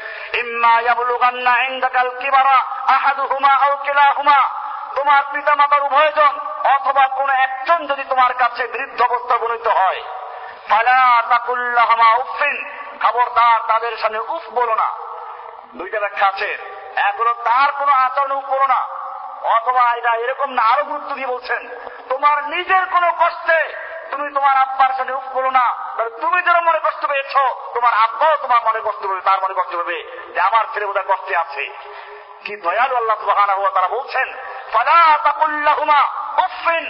[4.94, 10.02] তোমার পিতা মাতার উভয়জন অথবা কোন একজন যদি তোমার কাছে বৃদ্ধ অবস্থা উপনীত হয়।
[13.02, 15.07] খবরদার তাদের সামনে উফ বলো না।
[15.74, 16.58] দুইটা ব্যাখ্যা আছে।
[16.96, 18.80] এক হলো, তার কোনো আচরণ বলো না।
[19.56, 21.68] অথবা এটা এরকম না, আরও গুরুত্ব দিয়ে বলছেন,
[22.08, 25.76] তোমার নিজের কোনো কষ্টে তুমি তোমার আব্বার সাথে উফ বলো না।
[26.20, 27.34] তুমি যেন মনে কষ্ট পেয়েছ,
[27.74, 31.36] তোমার আব্বাও তোমার মনে কষ্ট পাবে, তার মনে কষ্ট পাবে যে আমার ছেলে বোধহয় কষ্টে
[31.36, 31.64] আছে।
[32.44, 34.34] কি দয়ালু আল্লাহ সুবাহানা হুয়া তারা বলছেন,
[34.72, 36.00] ফালা তাকুল্লাহুমা
[36.44, 36.84] উফিন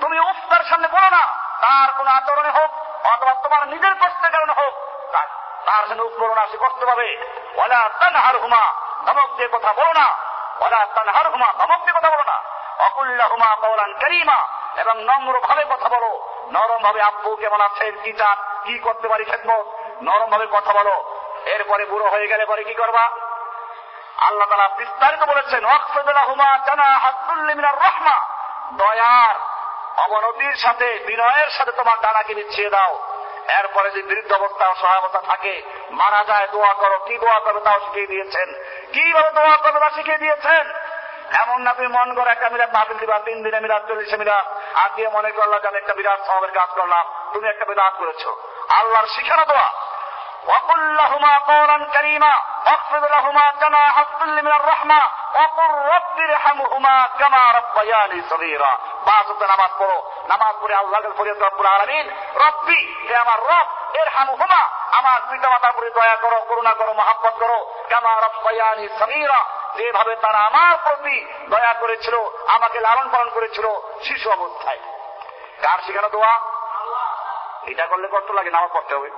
[0.00, 1.22] তুমি উফ তার সামনে বলো না,
[1.60, 2.70] তার কোন আচরণে হোক,
[3.12, 4.74] অথবা তোমার নিজের কষ্টের কারণে হোক
[5.66, 8.72] তার সামনে উফ বলো না সে কষ্ট পাবে ওলা তানহার হুমা
[9.06, 10.18] ধমক দিয়ে কথা বলো না।
[10.60, 12.42] ওলা তানহার হুমা ধমক দিয়ে কথা বলো না।
[12.78, 14.46] অকুল্লা হুমা কৌলান করিমা,
[14.76, 19.24] এবং নম্র ভাবে কথা বলো। নরম ভাবে আব্বু কেমন আছেন কি চান, কি করতে পারি
[19.24, 19.66] খেদমত?
[20.02, 23.10] নরম ভাবে কথা বলো। এরপরে বুড়ো হয়ে গেলে পরে কি করবা?
[24.16, 28.26] আল্লাহ তালা বিস্তারিত বলেছেন রহমা।
[28.72, 29.34] দয়ার,
[29.98, 33.11] অবনতির সাথে, বিনয়ের সাথে তোমার ডানাকে বিছিয়ে দাও।
[33.59, 35.53] এরপরে যে বৃদ্ধ অবস্থা সহায়তা থাকে
[35.91, 38.47] মারা যায় দোয়া করো কি দোয়া করো তাও শিখিয়ে দিয়েছেন
[38.93, 40.65] কিভাবে দোয়া করো তা শিখিয়ে দিয়েছেন
[41.33, 44.89] এমন না তুমি মন করে একটা মিরাত মাহফিল দিবা তিন দিনে মিরাত চল্লিশে মিরাত আর
[44.95, 48.29] দিয়ে মনে করলা যে আমি একটা বিরাট সবের কাজ করলাম তুমি একটা বিরাট করেছো
[48.77, 49.69] আল্লাহর শিখানো দোয়া
[50.47, 52.33] وقل لهما قولا كريما
[52.67, 54.99] واخفض لهما جناح الذل من الرحمة
[69.76, 72.14] যেভাবে তারা আমার প্রতি দয়া করেছিল,
[72.46, 73.66] আমাকে লালন পালন করেছিল,
[74.02, 74.78] শিশু অবস্থায়।
[75.62, 76.40] কার শিখানো দোয়া?
[77.66, 79.10] এটা করলে কষ্ট লাগে, নামাজ পড়তে হবে,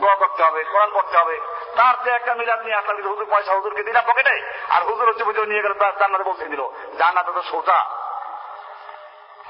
[0.00, 1.40] দোয়া করতে হবে, কোরআন হবে।
[1.76, 4.34] তার যে একটা মিলাদ নিয়ে আসলাম, কিন্তু হুজুর পয়সা হুজুরকে দিলাম পকেটে,
[4.70, 6.62] আর হুজুর হচ্ছে বুঝে নিয়ে গেল, তার জান্নাতে পৌঁছে দিল।
[6.98, 7.80] জান্নাতে তো সোজা।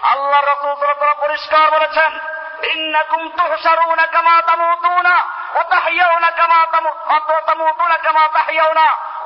[0.03, 2.13] আল্লাহ রসুল সাল্লাল্লাহু পরিষ্কার বলেছেন,
[2.71, 3.23] ইন্নাকুম
[4.13, 5.17] কামা তামুতুনা
[6.31, 6.61] কামা
[7.47, 8.25] তামুতুনা কামা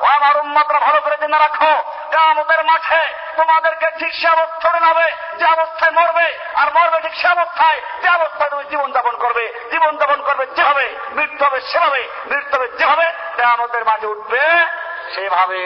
[0.01, 1.73] ও আমার উম্মতরা, ভালো করে জেনে রাখো,
[2.11, 3.03] কামতের মাঠে
[3.37, 5.07] তোমাদেরকে ঠিক সে অবস্থায় নাবে
[5.39, 6.27] যে অবস্থায় মরবে,
[6.61, 10.85] আর মরবে ঠিক সে অবস্থায়, যে অবস্থায় তুমি জীবন যাপন করবে জীবন যাপন করবে যেভাবে,
[11.17, 14.43] মৃত্যু হবে সেভাবে, মৃত্যু হবে যেভাবে কামতের মাঝে উঠবে
[15.13, 15.63] সেভাবে।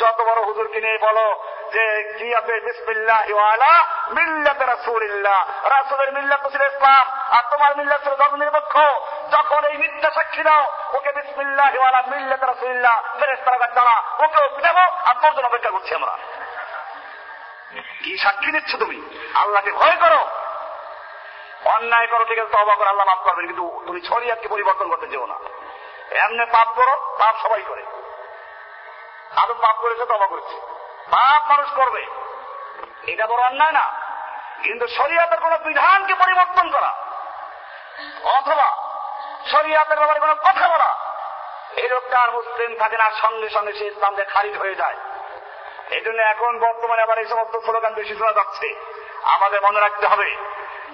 [0.00, 1.26] যত বড় হুজুরকে নিয়ে বলো
[1.74, 1.84] যে,
[2.18, 2.54] কি আছে?
[2.66, 3.20] বিসমিল্লাহ
[4.16, 5.38] মিল্লাতে রাসূলিল্লাহ।
[5.74, 7.04] রাসূলের মিল্লাত ছিল ইসলাম,
[7.36, 8.74] আর তোমার মিল্লাত ছিল ধর্ম নিরপেক্ষ।
[9.34, 10.62] যখন এই মিথ্যা সাক্ষী দাও,
[10.96, 11.68] ওকে বিসমিল্লাহ
[12.12, 16.14] মিল্লাতে রাসূলিল্লাহ, ফেরেশতারা দ্বারা ওকেও পিটাবো আর তোর জন্য অপেক্ষা করছি আমরা।
[18.04, 19.18] কি সাক্ষী দিচ্ছ তুমি?
[19.34, 20.28] আল্লাহকে ভয় করো।
[21.64, 25.26] অন্যায় করো, ঠিক আছে তবা করে, আল্লাহ মাফ করবেন, কিন্তু তুমি ছড়িয়াতকে পরিবর্তন করতে যেও
[25.26, 25.34] না।
[26.10, 27.82] এমনি পাপ করো, পাপ সবাই করে।
[29.36, 30.60] আদম পাপ করেছে তবা করেছে।
[31.10, 32.06] পাপ মানুষ করবে।
[33.06, 33.92] এটা বড় অন্যায় না।
[34.62, 36.96] কিন্তু শরীয়তের কোন বিধানকে পরিবর্তন করা,
[38.24, 38.90] অথবা
[39.50, 40.96] শরীয়তের ব্যাপারে কোন কথা বলা,
[41.76, 44.96] এই লোকটা আর মুসলিম থাকে না, সঙ্গে সঙ্গে সে ইসলামকে খারিজ হয়ে যায়।
[45.90, 48.68] এই জন্য এখন বর্তমানে আবার এই সমস্ত স্লোগান বেশি শোনা যাচ্ছে।
[49.22, 50.28] আমাদের মনে রাখতে হবে,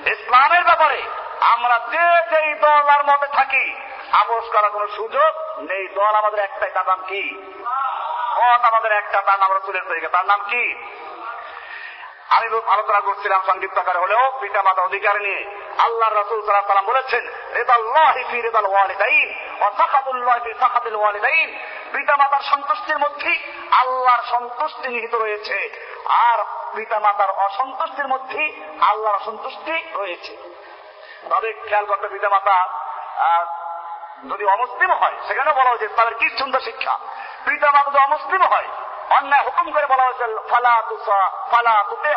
[0.07, 1.03] ইসলামের ব্যাপারে
[1.41, 3.65] আমরা যে যেই দল আর মতে থাকি,
[4.13, 7.23] আপোষ করার কোন সুযোগ নেই। দল আমাদের একটাই, তার নাম কি?
[8.39, 10.65] মত আমাদের একটা, তার নাম রসুলের তরিকা। তার নাম কি?
[12.29, 15.43] আমি আলোচনা করছিলাম সংক্ষিপ্ত আকারে হলেও পিতা মাতা অধিকার নিয়ে।
[15.79, 17.23] আল্লাহ রসুল সাল্লাম বলেছেন
[17.55, 19.29] রেদাল্লাহি ফি রেদাল ওয়ালিদাইন,
[19.61, 21.49] ওয়া সাখাতুল্লাহি ফি সাখাতিল ওয়ালিদাইন।
[21.93, 23.33] পিতা মাতার সন্তুষ্টির মধ্যে
[23.81, 25.59] আল্লাহর সন্তুষ্টি নিহিত রয়েছে।
[26.19, 26.39] আর
[26.77, 28.43] পিতা মাতার অসন্তুষ্টির মধ্যে
[28.81, 30.33] আল্লাহর অসন্তুষ্টি রয়েছে।
[31.31, 32.57] তবে খেয়াল করতে পিতা মাতা
[34.31, 36.95] যদি অমুসলিম হয়, সেখানে বলা হয়েছে তাদের কি সুন্দর শিক্ষা।
[37.45, 38.69] পিতা মাতা যদি অমুসলিম হয়,
[39.17, 41.21] অন্যায় হুকুম করে বলা হয়েছে, ফালা তুসা,
[41.51, 42.11] ফালা তুতে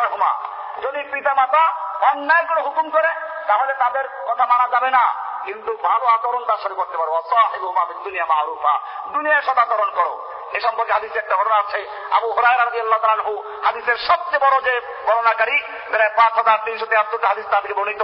[0.82, 1.62] যদি পিতা মাতা
[2.10, 3.10] অন্যায় করে হুকুম করে,
[3.46, 5.04] তাহলে তাদের কথা মানা যাবে না।
[5.44, 10.60] কিন্তু ভালো আচরণ তার সাথে করতে পারো। অসাহিবুমা দুনিয়া মারুফা দুনিয়ার সাথে আচরণ করো। এ
[10.60, 16.58] সম্পর্কে হাদিসে একটা ঘটনা আছে। আবু রাদিয়াল্লাহু হাদিসের সবচেয়ে বড় যে বর্ণনাকারী, প্রায় পাঁচ হাজার
[16.64, 18.02] তিনশো তিয়াত্তরটা হাদিস তার থেকে বর্ণিত।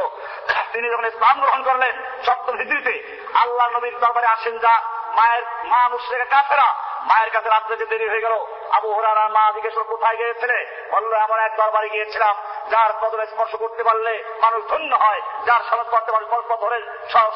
[0.72, 6.24] তিনি যখন ইসলাম গ্রহণ করলেন সপ্তম হিজড়িতে আল্লাহ নবীর দরবারে আসেন যা মায়ের মা মুশ্রিকা
[6.24, 10.88] কাফেরা। মায়ের কাছে রাত্রে যে দেরি হয়ে গেল। আবু হরারা মা জিজ্ঞেস কোথায় গিয়েছিলে?
[10.90, 12.36] বলল, এমন এক দরবারে গিয়েছিলাম।
[12.70, 16.78] যার কদমে স্পর্শ করতে পারলে মানুষ ধন্য হয়, যার সনদ করতে পারলে পরস্পর ধরে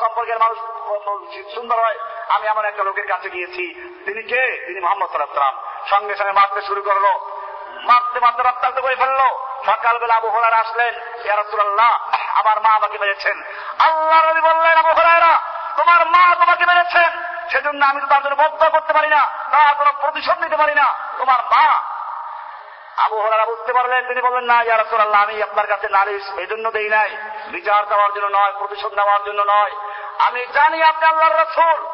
[0.00, 0.58] সম্পর্কের মানুষ
[1.54, 1.98] সুন্দর হয়।
[2.34, 3.64] আমি এমন একটা লোকের কাছে গিয়েছি,
[4.06, 4.42] তিনি কে?
[4.66, 5.54] তিনি মোহাম্মদ সাল্লাম
[5.90, 7.06] সঙ্গে সঙ্গে মারতে শুরু করল।
[7.88, 9.20] মারতে মারতে রক্তাক্ত করে ফেলল।
[9.66, 11.92] সকালবেলা আবু হরার আসলেন, ইয়া রাসূলুল্লাহ,
[12.40, 13.36] আমার মা আমাকে মেরেছেন।
[13.86, 15.32] আল্লাহ রবি বললেন, আবু হরাইরা
[15.76, 17.10] তোমার মা তোমাকে মেরেছেন।
[17.50, 20.86] সেজন্য আমি তো তার জন্য বদ্ধ করতে পারি না, তার কোনো প্রতিশোধ নিতে পারি না।
[21.18, 21.64] তোমার মা
[23.00, 26.70] আবু হরারা বুঝতে পারলেন, তিনি বললেন, না, ইয়া রাসূলুল্লাহ, আমি আপনার কাছে নালিশ এই জন্য
[26.70, 27.16] দেই নাই।
[27.48, 29.70] বিচার দেওয়ার জন্য নয়, প্রতিশোধ নেওয়ার জন্য নয়।
[30.18, 31.86] আমি জানি আপনি আল্লাহর রাসূল।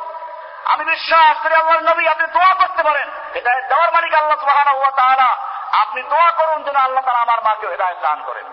[0.65, 4.91] আমি বিশ্বাস করি আল্লাহর নবী, আপনি দোয়া করতে পারেন। এটা দেওয়ার মালিক আল্লাহ সুবহানাহু ওয়া
[4.91, 5.37] তাআলা।
[5.73, 8.45] আপনি দোয়া করুন যেন আল্লাহ তাআলা আমার মাকে হেদায়েত দান করেন।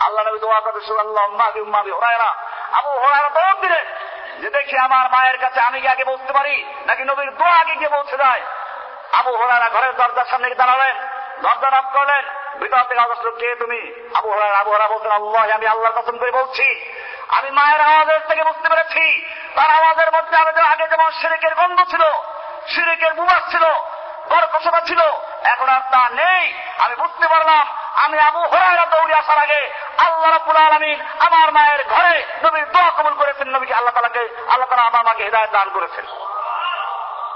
[0.00, 2.34] আল্লাহ নবী দোয়া করতে আল্লাহ উম্মাদি উম্মাদি হোরায়রা।
[2.72, 3.86] আবু হোরায়রা দৌড় দিলেন।
[4.40, 7.88] যে দেখি আমার মায়ের কাছে আমি কি আগে বলতে পারি, নাকি নবীর দোয়া আগে গিয়ে
[7.88, 8.40] পৌঁছে যায়?
[9.12, 12.24] আবু হোরায়রা ঘরের দরজার সামনে দাঁড়ালেন। দরজা নক করলেন।
[12.60, 14.10] ভিতর থেকে আওয়াজ আসলো, কে তুমি?
[14.14, 16.92] আবু আবু হরা আল্লাহ আমি আল্লাহর কসম করে বলছি
[17.28, 21.10] আমি মায়ের আওয়াজের থেকে বুঝতে পেরেছি। তার আওয়াজের মধ্যে যে- আগে যেমন
[21.54, 22.02] গন্ধ ছিল
[22.74, 23.64] সিরেকের বুবাস ছিল
[24.28, 25.00] কর্কশতা ছিল
[25.44, 31.00] এখন আর তা নেই। আমি বুঝতে পারলাম আমি আবু হরাইরা দৌড়ে আসার আগে আল্লাহ আলামিন
[31.18, 35.50] আমার মায়ের ঘরে নবীর দোয়া কবুল করেছেন নবীকে আল্লাহ তাআলাকে আল্লাহ তাআলা আমার মাকে হেদায়েত
[35.50, 36.06] দান করেছেন।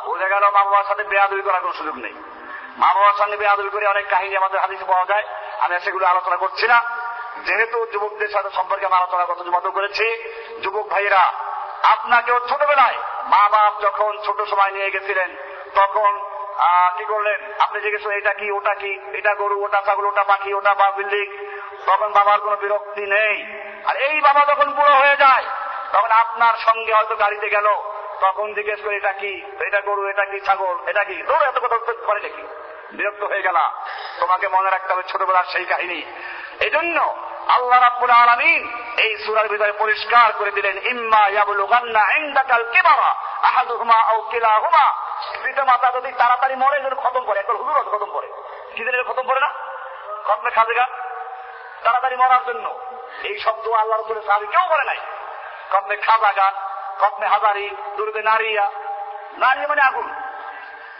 [0.05, 2.30] বোঝা গেল মা বাবার সাথে বেয়াদবি করার কোনো সুযোগ নেই।
[2.79, 5.25] মা বাবার সঙ্গে বেয়াদবি করে অনেক কাহিনী আমাদের হাদিসে পাওয়া যায়।
[5.61, 6.83] আমি সেগুলো আলোচনা করছি না।
[7.47, 10.07] যেহেতু যুবকদের সাথে সম্পর্কে আমি আলোচনা কত যুবত করেছি,
[10.62, 11.33] যুবক ভাইয়েরা,
[11.83, 15.37] আপনাকেও ছোটবেলায় মা বাপ যখন ছোট সময় নিয়ে গেছিলেন,
[15.75, 16.21] তখন
[16.99, 17.41] কি করলেন?
[17.59, 18.93] আপনি জিজ্ঞেস এটা কি, ওটা কি?
[19.12, 21.27] এটা গরু, ওটা ছাগল, ওটা পাখি, ওটা বা বিল্ডিং?
[21.87, 23.35] তখন বাবার কোনো বিরক্তি নেই।
[23.87, 25.45] আর এই বাবা যখন বুড়ো হয়ে যায়,
[25.93, 27.66] তখন আপনার সঙ্গে হয়তো গাড়িতে গেল।
[28.21, 29.43] তখন জিজ্ঞেস করে, এটা কি?
[29.61, 30.77] এটা গরু, এটা কি ছাগল?
[30.87, 31.23] এটা কি?
[31.23, 32.43] দৌড় এত কথা উত্তর করে নাকি
[32.93, 33.73] বিরক্ত হয়ে গেলা
[34.21, 36.03] তোমাকে মনে রাখতে হবে ছোটবেলার সেই কাহিনী।
[36.61, 37.16] এজন্য
[37.49, 44.23] আল্লাহ রাব্বুল আলামিন এই সূরার ভিতরে পরিষ্কার করে দিলেন, ইম্মা ইয়াবলুগান্না ইনদাকাল কিবারা আহাদুহুমা আও
[44.23, 45.11] কিলাহুমা।
[45.95, 48.27] যদি তাড়াতাড়ি মরে যেন খতম করে। একবার হুজুর খতম করে।
[48.77, 49.55] কি দিনের খতম করে না?
[50.25, 50.87] খতমে খাজেগা।
[51.85, 52.81] তাড়াতাড়ি মরার জন্য।
[53.23, 54.97] এই শব্দ আল্লাহ রসুলের সাহাবি কেউ বলে নাই।
[55.71, 56.70] খতমে খাজাগা।
[57.01, 58.71] খতমে হাজারি দুর্গে নারিয়া।
[59.39, 60.15] নারী মানে আগুন।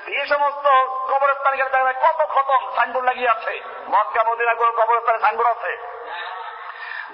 [0.07, 0.67] এই সমস্ত
[1.11, 5.77] কবরস্থান গেলে দেখা কত খতম সাইনবোর্ড লাগিয়ে আছে। মক্কা মদিনা করে কবরস্থানে সাইনবোর্ড আছে।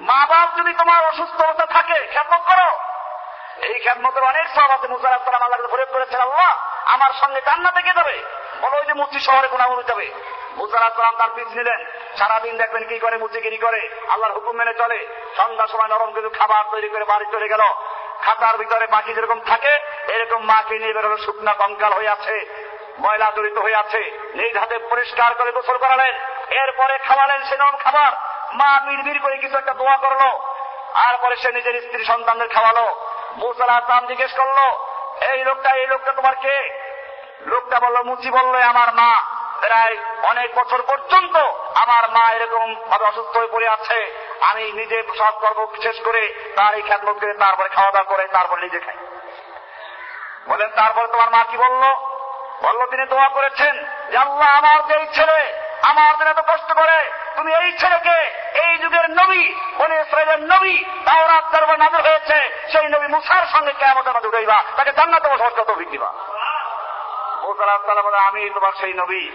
[0.00, 2.78] মা বাপ যদি তোমার অসুস্থ অবস্থা থাকে, খেদমত করো।
[3.62, 7.92] এই খেদমতের অনেক সব আছে। মুসার আসসালাম আল্লাহ প্রয়োগ করেছেন, আল্লাহ আমার সঙ্গে কান্না থেকে
[7.96, 8.22] যাবে?
[8.60, 10.10] বলো ওই যে মুচি শহরে গুণাগুণ যাবে।
[10.56, 15.06] মুসার আসসালাম তার পিছ নিলেন। সারাদিন দেখবেন কি করে মুচিগিরি করে আল্লাহর হুকুম মেনে চলে।
[15.36, 17.60] সন্ধ্যা সময় নরম কিছু খাবার তৈরি করে বাড়ি চলে গেল।
[18.22, 22.46] খাতার ভিতরে বাকি যেরকম থাকে, এরকম মাকে নিয়ে বেরোলো শুকনা কঙ্কাল হয়ে আছে,
[22.98, 26.14] ময়লা জড়িত হয়ে আছে, নিজ হাতে পরিষ্কার করে গোসল করালেন,
[26.50, 28.12] এরপরে খাওয়ালেন সে খাবার।
[28.52, 30.22] মা বিড় করে কিছু একটা দোয়া করল
[30.94, 32.86] আর পরে সে নিজের স্ত্রী সন্তানদের খাওয়ালো।
[33.36, 34.58] মুসাল আসলাম জিজ্ঞেস করল,
[35.32, 36.86] এই লোকটা এই লোকটা তোমার কে?
[37.40, 39.22] লোকটা বলল, মুচি বলল আমার মা।
[39.60, 41.36] প্রায় অনেক বছর পর্যন্ত
[41.74, 46.74] আমার মা এরকম ভাবে অসুস্থ হয়ে পড়ে আছে। আমি নিজে সব কর্ম শেষ করে তার
[46.74, 48.96] এই খ্যাতমত করে তারপরে খাওয়া দাওয়া করে তারপরে নিজে খাই।
[50.48, 51.82] বলেন তারপরে তোমার মা কি বলল?
[52.62, 57.54] বলল, তিনি দোয়া করেছেন যে আল্লাহ আমার যে ছেলে, আমার জন্য এত কষ্ট করে, তুমি
[57.54, 63.46] এই ছেলেকে এই যুগের নবী, বনে ইসরায়েলের নবী, তাওরাত দরবার নাজর হয়েছে, সেই নবী মুসার
[63.46, 66.12] সঙ্গে কেমন মাঝে উঠাইবা তাকে জান্নাতে বসবাস কত দিবা।
[67.42, 69.30] মুসাল্লাহ আমি তোমার সেই নবী।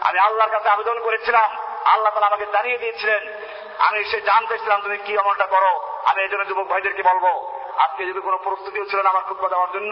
[0.00, 3.39] আমি আল্লাহর কাছে আবেদন করেছিলাম। আল্লাহ তালা আমাকে জানিয়ে দিয়েছিলেন
[3.87, 5.71] আমি সে জানতেছিলাম তুমি কি আমলটা করো
[6.05, 7.31] আমি এই জন্য যুবক ভাইদেরকে বলবো
[7.77, 9.91] আজকে যদি কোনো প্রস্তুতিও ছিল না আমার খুব দেওয়ার জন্য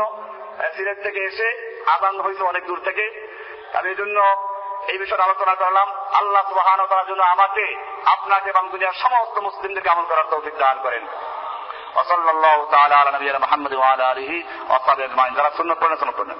[0.75, 1.47] সিলেট থেকে এসে
[1.87, 3.05] আদান হয়েছে অনেক দূর থেকে
[3.73, 4.17] আমি এই জন্য
[4.87, 7.65] এই বিষয়ে আলোচনা করলাম আল্লাহ সুবাহান করার জন্য আমাকে
[8.05, 11.05] আপনাকে এবং দুনিয়ার সমস্ত মুসলিমদেরকে আমল করার তৌফিক দান করেন
[11.95, 14.31] وصلى الله تعالى على نبينا محمد وعلى اله
[14.69, 16.37] وصحبه اجمعين যারা সুন্নত পড়েন সুন্নত পড়েন